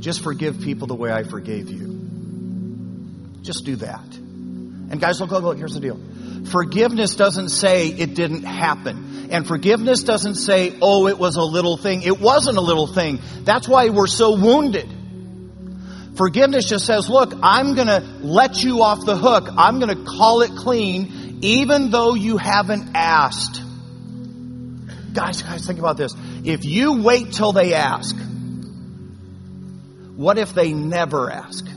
Just 0.00 0.22
forgive 0.22 0.60
people 0.60 0.88
the 0.88 0.96
way 0.96 1.12
I 1.12 1.22
forgave 1.22 1.70
you. 1.70 3.38
Just 3.42 3.64
do 3.64 3.76
that. 3.76 4.27
And 4.90 5.00
guys, 5.00 5.20
look, 5.20 5.30
look, 5.30 5.42
look, 5.42 5.58
here's 5.58 5.74
the 5.74 5.80
deal. 5.80 5.98
Forgiveness 6.50 7.14
doesn't 7.14 7.50
say 7.50 7.88
it 7.88 8.14
didn't 8.14 8.44
happen. 8.44 9.28
And 9.30 9.46
forgiveness 9.46 10.02
doesn't 10.02 10.36
say, 10.36 10.76
oh, 10.80 11.06
it 11.06 11.18
was 11.18 11.36
a 11.36 11.42
little 11.42 11.76
thing. 11.76 12.02
It 12.02 12.18
wasn't 12.18 12.56
a 12.56 12.62
little 12.62 12.86
thing. 12.86 13.20
That's 13.42 13.68
why 13.68 13.90
we're 13.90 14.06
so 14.06 14.36
wounded. 14.36 14.88
Forgiveness 16.16 16.68
just 16.68 16.86
says, 16.86 17.08
look, 17.08 17.32
I'm 17.42 17.74
gonna 17.74 18.00
let 18.22 18.64
you 18.64 18.82
off 18.82 19.04
the 19.04 19.16
hook. 19.16 19.50
I'm 19.56 19.78
gonna 19.78 20.04
call 20.04 20.40
it 20.42 20.50
clean, 20.56 21.38
even 21.42 21.90
though 21.90 22.14
you 22.14 22.38
haven't 22.38 22.90
asked. 22.94 23.62
Guys, 25.12 25.42
guys, 25.42 25.66
think 25.66 25.78
about 25.78 25.96
this. 25.96 26.14
If 26.44 26.64
you 26.64 27.02
wait 27.02 27.32
till 27.32 27.52
they 27.52 27.74
ask, 27.74 28.16
what 30.16 30.38
if 30.38 30.54
they 30.54 30.72
never 30.72 31.30
ask? 31.30 31.67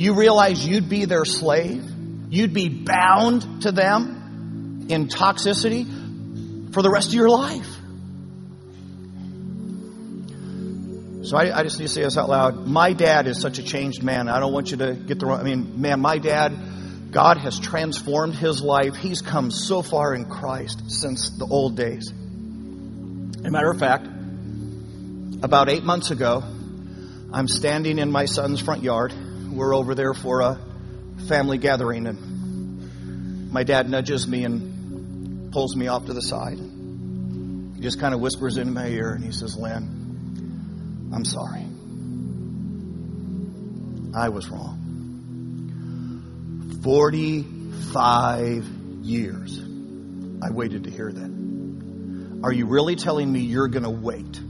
You 0.00 0.14
realize 0.14 0.66
you'd 0.66 0.88
be 0.88 1.04
their 1.04 1.26
slave? 1.26 1.84
You'd 2.30 2.54
be 2.54 2.70
bound 2.70 3.60
to 3.62 3.70
them 3.70 4.86
in 4.88 5.08
toxicity 5.08 6.72
for 6.72 6.80
the 6.80 6.90
rest 6.90 7.08
of 7.08 7.14
your 7.14 7.28
life. 7.28 7.68
So 11.22 11.36
I, 11.36 11.54
I, 11.54 11.62
just 11.64 11.78
need 11.78 11.88
to 11.88 11.92
say 11.92 12.00
this 12.00 12.16
out 12.16 12.30
loud. 12.30 12.66
My 12.66 12.94
dad 12.94 13.26
is 13.26 13.42
such 13.42 13.58
a 13.58 13.62
changed 13.62 14.02
man. 14.02 14.30
I 14.30 14.40
don't 14.40 14.54
want 14.54 14.70
you 14.70 14.78
to 14.78 14.94
get 14.94 15.18
the 15.18 15.26
wrong. 15.26 15.40
I 15.40 15.42
mean, 15.42 15.82
man, 15.82 16.00
my 16.00 16.16
dad, 16.16 16.56
God 17.10 17.36
has 17.36 17.60
transformed 17.60 18.34
his 18.34 18.62
life. 18.62 18.96
He's 18.96 19.20
come 19.20 19.50
so 19.50 19.82
far 19.82 20.14
in 20.14 20.24
Christ 20.24 20.90
since 20.90 21.28
the 21.36 21.44
old 21.44 21.76
days. 21.76 22.08
As 22.08 23.44
a 23.44 23.50
matter 23.50 23.70
of 23.70 23.78
fact, 23.78 24.06
about 25.42 25.68
eight 25.68 25.84
months 25.84 26.10
ago, 26.10 26.42
I'm 27.34 27.48
standing 27.48 27.98
in 27.98 28.10
my 28.10 28.24
son's 28.24 28.60
front 28.60 28.82
yard. 28.82 29.12
We're 29.50 29.74
over 29.74 29.94
there 29.94 30.14
for 30.14 30.40
a 30.40 30.58
family 31.26 31.58
gathering, 31.58 32.06
and 32.06 33.52
my 33.52 33.64
dad 33.64 33.90
nudges 33.90 34.28
me 34.28 34.44
and 34.44 35.52
pulls 35.52 35.74
me 35.74 35.88
off 35.88 36.06
to 36.06 36.12
the 36.12 36.22
side. 36.22 36.58
He 36.58 37.80
just 37.80 37.98
kind 37.98 38.14
of 38.14 38.20
whispers 38.20 38.56
into 38.56 38.72
my 38.72 38.86
ear, 38.86 39.12
and 39.12 39.24
he 39.24 39.32
says, 39.32 39.56
Lynn, 39.56 41.10
I'm 41.12 41.24
sorry. 41.24 41.66
I 44.14 44.28
was 44.28 44.48
wrong. 44.48 44.78
45 46.82 48.64
years 49.02 49.60
I 50.42 50.50
waited 50.50 50.84
to 50.84 50.90
hear 50.90 51.12
that. 51.12 52.40
Are 52.42 52.52
you 52.52 52.66
really 52.66 52.96
telling 52.96 53.30
me 53.30 53.40
you're 53.40 53.68
going 53.68 53.82
to 53.82 53.90
wait 53.90 54.40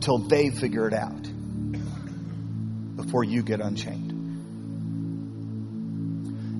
till 0.00 0.18
they 0.18 0.50
figure 0.50 0.86
it 0.88 0.94
out 0.94 1.25
before 3.06 3.24
you 3.24 3.42
get 3.42 3.60
unchained? 3.60 4.12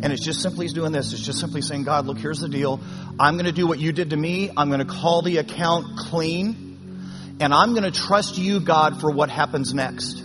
And 0.02 0.12
it's 0.12 0.24
just 0.24 0.40
simply 0.40 0.68
doing 0.68 0.92
this. 0.92 1.12
It's 1.12 1.22
just 1.22 1.40
simply 1.40 1.62
saying, 1.62 1.84
God, 1.84 2.06
look, 2.06 2.18
here's 2.18 2.40
the 2.40 2.48
deal. 2.48 2.80
I'm 3.18 3.34
going 3.34 3.46
to 3.46 3.52
do 3.52 3.66
what 3.66 3.78
you 3.78 3.92
did 3.92 4.10
to 4.10 4.16
me. 4.16 4.50
I'm 4.56 4.68
going 4.68 4.80
to 4.80 4.86
call 4.86 5.22
the 5.22 5.38
account 5.38 5.98
clean. 5.98 7.36
And 7.40 7.52
I'm 7.52 7.72
going 7.72 7.82
to 7.82 7.90
trust 7.90 8.38
you, 8.38 8.60
God, 8.60 9.00
for 9.00 9.10
what 9.10 9.30
happens 9.30 9.74
next. 9.74 10.22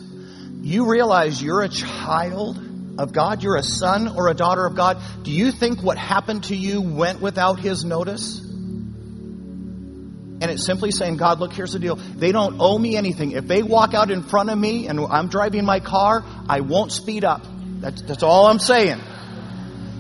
You 0.62 0.90
realize 0.90 1.42
you're 1.42 1.62
a 1.62 1.70
child 1.70 2.60
of 3.00 3.14
God. 3.14 3.42
You're 3.42 3.56
a 3.56 3.64
son 3.64 4.10
or 4.10 4.28
a 4.28 4.34
daughter 4.34 4.66
of 4.66 4.76
God. 4.76 5.02
Do 5.24 5.32
you 5.32 5.52
think 5.52 5.82
what 5.82 5.98
happened 5.98 6.44
to 6.46 6.56
you 6.56 6.82
went 6.82 7.22
without 7.22 7.60
his 7.60 7.84
notice? 7.84 8.46
And 10.42 10.50
it's 10.50 10.66
simply 10.66 10.92
saying, 10.92 11.18
God, 11.18 11.40
look, 11.40 11.54
here's 11.54 11.74
the 11.74 11.80
deal. 11.80 11.96
They 11.96 12.32
don't 12.32 12.58
owe 12.60 12.78
me 12.78 12.98
anything. 12.98 13.32
If 13.32 13.48
they 13.48 13.62
walk 13.62 13.94
out 13.94 14.10
in 14.10 14.24
front 14.24 14.50
of 14.50 14.58
me 14.58 14.88
and 14.88 15.00
I'm 15.00 15.28
driving 15.28 15.64
my 15.66 15.80
car, 15.80 16.26
I 16.50 16.62
won't 16.62 16.92
speed 16.92 17.24
up. 17.24 17.46
That's, 17.80 18.02
that's 18.02 18.24
all 18.24 18.48
I'm 18.48 18.60
saying. 18.60 19.00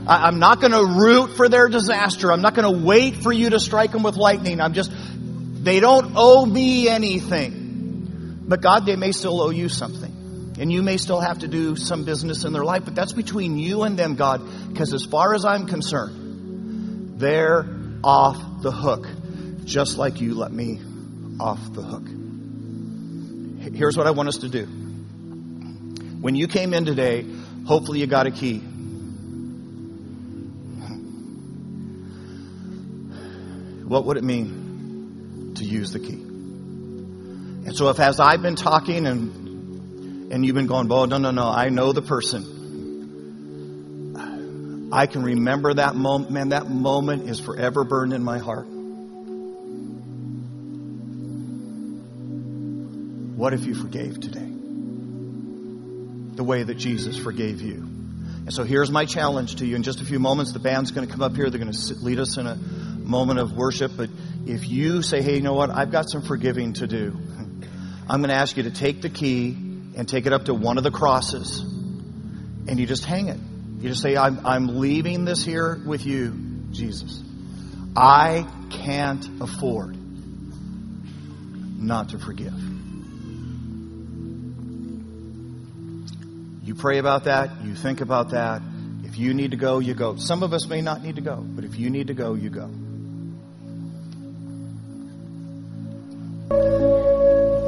I, 0.07 0.27
I'm 0.27 0.39
not 0.39 0.59
going 0.59 0.73
to 0.73 0.83
root 0.83 1.35
for 1.35 1.47
their 1.47 1.69
disaster. 1.69 2.31
I'm 2.31 2.41
not 2.41 2.55
going 2.55 2.73
to 2.73 2.85
wait 2.85 3.17
for 3.17 3.31
you 3.31 3.51
to 3.51 3.59
strike 3.59 3.91
them 3.91 4.01
with 4.01 4.15
lightning. 4.15 4.59
I'm 4.59 4.73
just, 4.73 4.91
they 5.63 5.79
don't 5.79 6.13
owe 6.15 6.45
me 6.45 6.89
anything. 6.89 8.43
But 8.47 8.61
God, 8.61 8.85
they 8.85 8.95
may 8.95 9.11
still 9.11 9.39
owe 9.41 9.51
you 9.51 9.69
something. 9.69 10.55
And 10.59 10.71
you 10.71 10.81
may 10.81 10.97
still 10.97 11.19
have 11.19 11.39
to 11.39 11.47
do 11.47 11.75
some 11.75 12.03
business 12.03 12.43
in 12.43 12.53
their 12.53 12.65
life, 12.65 12.85
but 12.85 12.95
that's 12.95 13.13
between 13.13 13.57
you 13.57 13.83
and 13.83 13.97
them, 13.97 14.15
God, 14.15 14.41
because 14.69 14.93
as 14.93 15.05
far 15.05 15.33
as 15.33 15.45
I'm 15.45 15.65
concerned, 15.65 17.19
they're 17.19 17.65
off 18.03 18.61
the 18.61 18.71
hook, 18.71 19.07
just 19.65 19.97
like 19.97 20.21
you 20.21 20.33
let 20.35 20.51
me 20.51 20.79
off 21.39 21.59
the 21.73 21.81
hook. 21.81 22.07
Here's 23.73 23.97
what 23.97 24.07
I 24.07 24.11
want 24.11 24.29
us 24.29 24.37
to 24.37 24.49
do. 24.49 24.65
When 24.65 26.35
you 26.35 26.47
came 26.47 26.73
in 26.73 26.85
today, 26.85 27.25
hopefully 27.65 27.99
you 27.99 28.07
got 28.07 28.27
a 28.27 28.31
key. 28.31 28.59
What 33.87 34.05
would 34.05 34.17
it 34.17 34.23
mean 34.23 35.53
to 35.55 35.65
use 35.65 35.91
the 35.91 35.99
key? 35.99 36.13
And 36.13 37.75
so 37.75 37.89
if 37.89 37.99
as 37.99 38.19
I've 38.19 38.41
been 38.41 38.55
talking 38.55 39.05
and 39.05 39.41
and 40.31 40.45
you've 40.45 40.55
been 40.55 40.67
going, 40.67 40.89
oh, 40.89 41.05
no, 41.05 41.17
no, 41.17 41.31
no, 41.31 41.49
I 41.49 41.67
know 41.69 41.91
the 41.91 42.01
person. 42.01 42.59
I 44.93 45.05
can 45.07 45.23
remember 45.23 45.73
that 45.73 45.95
moment. 45.95 46.31
Man, 46.31 46.49
that 46.49 46.69
moment 46.69 47.29
is 47.29 47.39
forever 47.39 47.83
burned 47.83 48.13
in 48.13 48.23
my 48.23 48.37
heart. 48.37 48.67
What 53.41 53.53
if 53.55 53.65
you 53.65 53.73
forgave 53.73 54.19
today? 54.19 54.51
The 56.35 56.43
way 56.43 56.61
that 56.61 56.75
Jesus 56.75 57.17
forgave 57.17 57.59
you. 57.59 57.73
And 57.73 58.53
so 58.53 58.63
here's 58.63 58.91
my 58.91 59.05
challenge 59.05 59.55
to 59.55 59.65
you. 59.65 59.75
In 59.75 59.81
just 59.81 59.99
a 59.99 60.05
few 60.05 60.19
moments, 60.19 60.51
the 60.51 60.59
band's 60.59 60.91
going 60.91 61.07
to 61.07 61.11
come 61.11 61.23
up 61.23 61.35
here. 61.35 61.49
They're 61.49 61.59
going 61.59 61.71
to 61.71 61.93
lead 61.95 62.19
us 62.19 62.37
in 62.37 62.45
a 62.45 62.55
moment 62.55 63.39
of 63.39 63.53
worship. 63.53 63.93
But 63.97 64.11
if 64.45 64.69
you 64.69 65.01
say, 65.01 65.23
hey, 65.23 65.37
you 65.37 65.41
know 65.41 65.55
what? 65.55 65.71
I've 65.71 65.91
got 65.91 66.07
some 66.07 66.21
forgiving 66.21 66.73
to 66.73 66.85
do. 66.85 67.17
I'm 68.07 68.21
going 68.21 68.29
to 68.29 68.35
ask 68.35 68.57
you 68.57 68.61
to 68.61 68.69
take 68.69 69.01
the 69.01 69.09
key 69.09 69.57
and 69.97 70.07
take 70.07 70.27
it 70.27 70.33
up 70.33 70.45
to 70.45 70.53
one 70.53 70.77
of 70.77 70.83
the 70.83 70.91
crosses 70.91 71.61
and 71.61 72.79
you 72.79 72.85
just 72.85 73.05
hang 73.05 73.27
it. 73.29 73.39
You 73.79 73.89
just 73.89 74.03
say, 74.03 74.17
I'm, 74.17 74.45
I'm 74.45 74.79
leaving 74.79 75.25
this 75.25 75.43
here 75.43 75.81
with 75.83 76.05
you, 76.05 76.31
Jesus. 76.69 77.23
I 77.95 78.45
can't 78.69 79.27
afford 79.41 79.97
not 81.81 82.09
to 82.09 82.19
forgive. 82.19 82.70
You 86.63 86.75
pray 86.75 86.99
about 86.99 87.23
that, 87.23 87.63
you 87.63 87.75
think 87.75 88.01
about 88.01 88.31
that. 88.31 88.61
If 89.03 89.17
you 89.17 89.33
need 89.33 89.51
to 89.51 89.57
go, 89.57 89.79
you 89.79 89.93
go. 89.93 90.15
Some 90.15 90.43
of 90.43 90.53
us 90.53 90.67
may 90.67 90.81
not 90.81 91.03
need 91.03 91.15
to 91.15 91.21
go, 91.21 91.37
but 91.37 91.65
if 91.65 91.77
you 91.77 91.89
need 91.89 92.07
to 92.07 92.13
go, 92.13 92.33
you 92.35 92.49
go. 92.49 92.69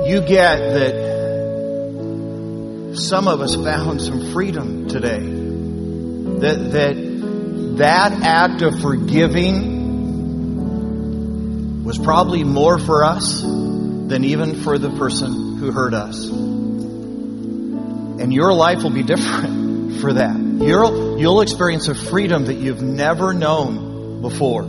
You 0.06 0.22
get 0.22 0.58
that 0.58 1.14
some 2.96 3.28
of 3.28 3.42
us 3.42 3.56
found 3.56 4.02
some 4.02 4.32
freedom 4.32 4.88
today. 4.88 5.20
That, 5.20 6.72
that, 6.74 7.76
that 7.78 8.12
act 8.22 8.62
of 8.62 8.80
forgiving 8.82 9.74
was 11.84 11.98
probably 11.98 12.44
more 12.44 12.78
for 12.78 13.04
us 13.04 13.42
than 13.42 14.24
even 14.24 14.62
for 14.62 14.78
the 14.78 14.92
person 14.92 15.58
who 15.58 15.72
hurt 15.72 15.94
us. 15.94 16.30
And 18.20 18.34
your 18.34 18.54
life 18.54 18.84
will 18.84 18.92
be 18.92 19.04
different 19.04 19.96
for 20.02 20.14
that. 20.14 20.38
You'll, 20.38 21.20
you'll 21.20 21.42
experience 21.42 21.88
a 21.88 21.96
freedom 21.96 22.46
that 22.46 22.56
you've 22.56 22.82
never 22.82 23.34
known 23.34 24.22
before 24.22 24.64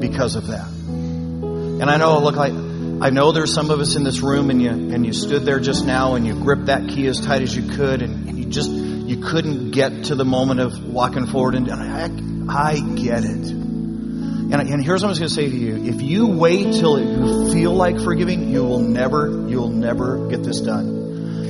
because 0.00 0.36
of 0.36 0.48
that. 0.48 0.68
And 0.68 1.84
I 1.84 1.96
know, 1.96 2.20
look, 2.20 2.36
like 2.36 2.52
I 2.52 3.10
know 3.10 3.32
there's 3.32 3.52
some 3.52 3.70
of 3.70 3.80
us 3.80 3.96
in 3.96 4.04
this 4.04 4.20
room 4.20 4.50
and 4.50 4.62
you, 4.62 4.70
and 4.70 5.04
you 5.04 5.12
stood 5.12 5.44
there 5.44 5.60
just 5.60 5.84
now 5.84 6.14
and 6.14 6.26
you 6.26 6.34
gripped 6.34 6.66
that 6.66 6.88
key 6.88 7.06
as 7.06 7.20
tight 7.20 7.42
as 7.42 7.54
you 7.54 7.76
could 7.76 8.02
and, 8.02 8.28
and 8.28 8.38
you 8.38 8.46
just, 8.46 8.70
you 8.70 9.18
couldn't 9.18 9.72
get 9.72 10.04
to 10.04 10.14
the 10.14 10.24
moment 10.24 10.60
of 10.60 10.84
walking 10.84 11.26
forward 11.26 11.54
and, 11.54 11.70
I, 11.70 12.04
I 12.48 12.80
get 12.94 13.24
it. 13.24 13.50
And, 13.50 14.54
and 14.54 14.84
here's 14.84 15.02
what 15.02 15.08
I 15.08 15.10
was 15.10 15.18
going 15.18 15.28
to 15.28 15.34
say 15.34 15.50
to 15.50 15.56
you. 15.56 15.84
If 15.84 16.02
you 16.02 16.28
wait 16.28 16.74
till 16.74 17.00
you 17.00 17.52
feel 17.52 17.72
like 17.72 17.98
forgiving, 18.00 18.50
you 18.50 18.62
will 18.62 18.80
never, 18.80 19.48
you'll 19.48 19.70
never 19.70 20.28
get 20.28 20.42
this 20.42 20.60
done. 20.60 21.03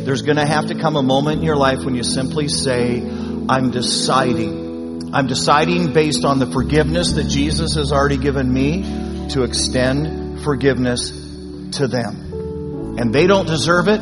There's 0.05 0.23
going 0.23 0.37
to 0.37 0.47
have 0.47 0.67
to 0.67 0.75
come 0.75 0.97
a 0.97 1.03
moment 1.03 1.38
in 1.38 1.45
your 1.45 1.57
life 1.57 1.85
when 1.85 1.95
you 1.95 2.03
simply 2.03 2.49
say, 2.49 3.01
I'm 3.01 3.71
deciding. 3.71 5.14
I'm 5.14 5.27
deciding 5.27 5.93
based 5.93 6.25
on 6.25 6.38
the 6.38 6.47
forgiveness 6.47 7.12
that 7.12 7.29
Jesus 7.29 7.75
has 7.77 7.93
already 7.93 8.17
given 8.17 8.53
me 8.53 9.29
to 9.31 9.45
extend 9.45 10.43
forgiveness 10.43 11.11
to 11.73 11.88
them. 11.88 12.97
And 12.99 13.14
they 13.14 13.27
don't 13.27 13.47
deserve 13.47 13.88
it, 13.88 14.01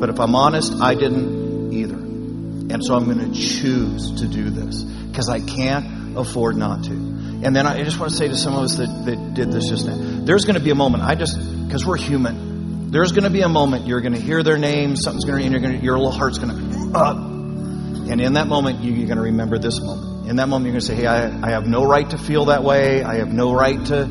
but 0.00 0.10
if 0.10 0.18
I'm 0.18 0.34
honest, 0.34 0.74
I 0.74 0.94
didn't 0.94 1.72
either. 1.72 1.94
And 1.94 2.84
so 2.84 2.94
I'm 2.94 3.04
going 3.04 3.32
to 3.32 3.38
choose 3.38 4.20
to 4.20 4.26
do 4.26 4.50
this 4.50 4.82
because 4.82 5.28
I 5.28 5.40
can't 5.40 6.16
afford 6.16 6.56
not 6.56 6.84
to. 6.84 6.92
And 6.92 7.54
then 7.54 7.66
I 7.66 7.82
just 7.84 7.98
want 7.98 8.10
to 8.10 8.16
say 8.16 8.28
to 8.28 8.36
some 8.36 8.54
of 8.54 8.64
us 8.64 8.76
that, 8.76 9.04
that 9.06 9.34
did 9.34 9.52
this 9.52 9.68
just 9.68 9.86
now 9.86 10.18
there's 10.28 10.44
going 10.44 10.56
to 10.56 10.62
be 10.62 10.70
a 10.70 10.74
moment. 10.74 11.02
I 11.02 11.14
just, 11.14 11.38
because 11.64 11.86
we're 11.86 11.96
human, 11.96 12.47
there's 12.90 13.12
going 13.12 13.24
to 13.24 13.30
be 13.30 13.42
a 13.42 13.48
moment 13.48 13.86
you're 13.86 14.00
going 14.00 14.14
to 14.14 14.20
hear 14.20 14.42
their 14.42 14.56
name, 14.56 14.96
something's 14.96 15.26
going 15.26 15.38
to, 15.38 15.44
and 15.44 15.52
you're 15.52 15.60
going 15.60 15.78
to, 15.78 15.84
your 15.84 15.98
little 15.98 16.10
heart's 16.10 16.38
going 16.38 16.56
to, 16.56 16.98
up. 16.98 17.16
And 17.18 18.18
in 18.18 18.32
that 18.32 18.46
moment, 18.46 18.80
you, 18.80 19.04
are 19.04 19.06
going 19.06 19.18
to 19.18 19.24
remember 19.24 19.58
this 19.58 19.78
moment. 19.80 20.30
In 20.30 20.36
that 20.36 20.48
moment, 20.48 20.72
you're 20.72 20.80
going 20.80 20.80
to 20.80 20.86
say, 20.86 20.94
hey, 20.94 21.06
I, 21.06 21.48
I 21.48 21.50
have 21.50 21.66
no 21.66 21.84
right 21.84 22.08
to 22.08 22.16
feel 22.16 22.46
that 22.46 22.64
way. 22.64 23.02
I 23.02 23.16
have 23.16 23.28
no 23.28 23.52
right 23.52 23.84
to, 23.86 24.08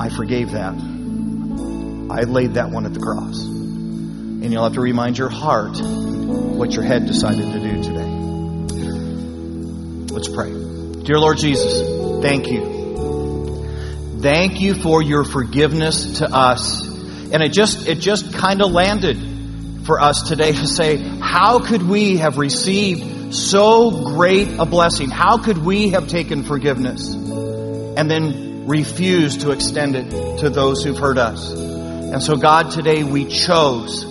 I 0.00 0.08
forgave 0.08 0.52
that. 0.52 0.72
I 0.72 2.22
laid 2.22 2.54
that 2.54 2.70
one 2.70 2.86
at 2.86 2.94
the 2.94 3.00
cross. 3.00 3.44
And 3.44 4.50
you'll 4.50 4.64
have 4.64 4.74
to 4.74 4.80
remind 4.80 5.18
your 5.18 5.28
heart 5.28 5.78
what 5.78 6.72
your 6.72 6.84
head 6.84 7.04
decided 7.06 7.52
to 7.52 7.60
do 7.60 7.82
today. 7.82 8.10
Let's 10.14 10.28
pray. 10.28 10.52
Dear 11.02 11.18
Lord 11.18 11.36
Jesus, 11.36 12.22
thank 12.22 12.46
you. 12.50 14.20
Thank 14.22 14.62
you 14.62 14.74
for 14.74 15.02
your 15.02 15.24
forgiveness 15.24 16.20
to 16.20 16.34
us. 16.34 16.93
And 17.34 17.42
it 17.42 17.52
just, 17.52 17.88
it 17.88 17.98
just 17.98 18.32
kind 18.32 18.62
of 18.62 18.70
landed 18.70 19.18
for 19.84 20.00
us 20.00 20.22
today 20.22 20.52
to 20.52 20.68
say, 20.68 20.98
how 20.98 21.58
could 21.58 21.82
we 21.82 22.18
have 22.18 22.38
received 22.38 23.34
so 23.34 23.90
great 23.90 24.48
a 24.60 24.64
blessing? 24.64 25.10
How 25.10 25.38
could 25.38 25.58
we 25.58 25.88
have 25.88 26.06
taken 26.06 26.44
forgiveness 26.44 27.12
and 27.12 28.08
then 28.08 28.68
refused 28.68 29.40
to 29.40 29.50
extend 29.50 29.96
it 29.96 30.38
to 30.38 30.48
those 30.48 30.84
who've 30.84 30.96
hurt 30.96 31.18
us? 31.18 31.52
And 31.52 32.22
so 32.22 32.36
God, 32.36 32.70
today 32.70 33.02
we 33.02 33.24
chose, 33.24 34.04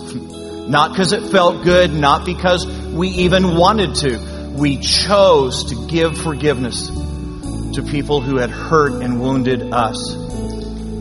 not 0.68 0.90
because 0.90 1.14
it 1.14 1.30
felt 1.30 1.64
good, 1.64 1.94
not 1.94 2.26
because 2.26 2.66
we 2.92 3.08
even 3.08 3.56
wanted 3.56 3.94
to, 3.94 4.52
we 4.54 4.76
chose 4.80 5.70
to 5.70 5.86
give 5.86 6.18
forgiveness 6.18 6.88
to 6.88 7.82
people 7.90 8.20
who 8.20 8.36
had 8.36 8.50
hurt 8.50 9.02
and 9.02 9.18
wounded 9.18 9.72
us. 9.72 10.23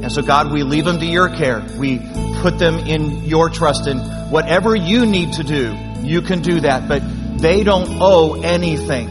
And 0.03 0.11
so, 0.11 0.21
God, 0.21 0.51
we 0.51 0.63
leave 0.63 0.83
them 0.83 0.99
to 0.99 1.05
your 1.05 1.29
care. 1.29 1.65
We 1.77 1.97
put 2.41 2.59
them 2.59 2.77
in 2.79 3.23
your 3.23 3.49
trust. 3.49 3.87
And 3.87 4.29
whatever 4.29 4.75
you 4.75 5.05
need 5.05 5.31
to 5.33 5.43
do, 5.43 5.73
you 6.01 6.21
can 6.21 6.41
do 6.41 6.59
that. 6.59 6.89
But 6.89 7.01
they 7.39 7.63
don't 7.63 7.87
owe 8.01 8.41
anything 8.41 9.09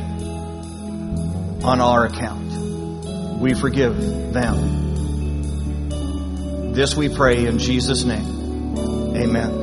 on 1.64 1.81
our 1.81 2.05
account. 2.05 3.40
We 3.40 3.55
forgive 3.55 3.96
them. 4.35 4.83
This 6.74 6.94
we 6.94 7.09
pray 7.09 7.46
in 7.46 7.59
Jesus' 7.59 8.05
name. 8.05 9.16
Amen. 9.16 9.62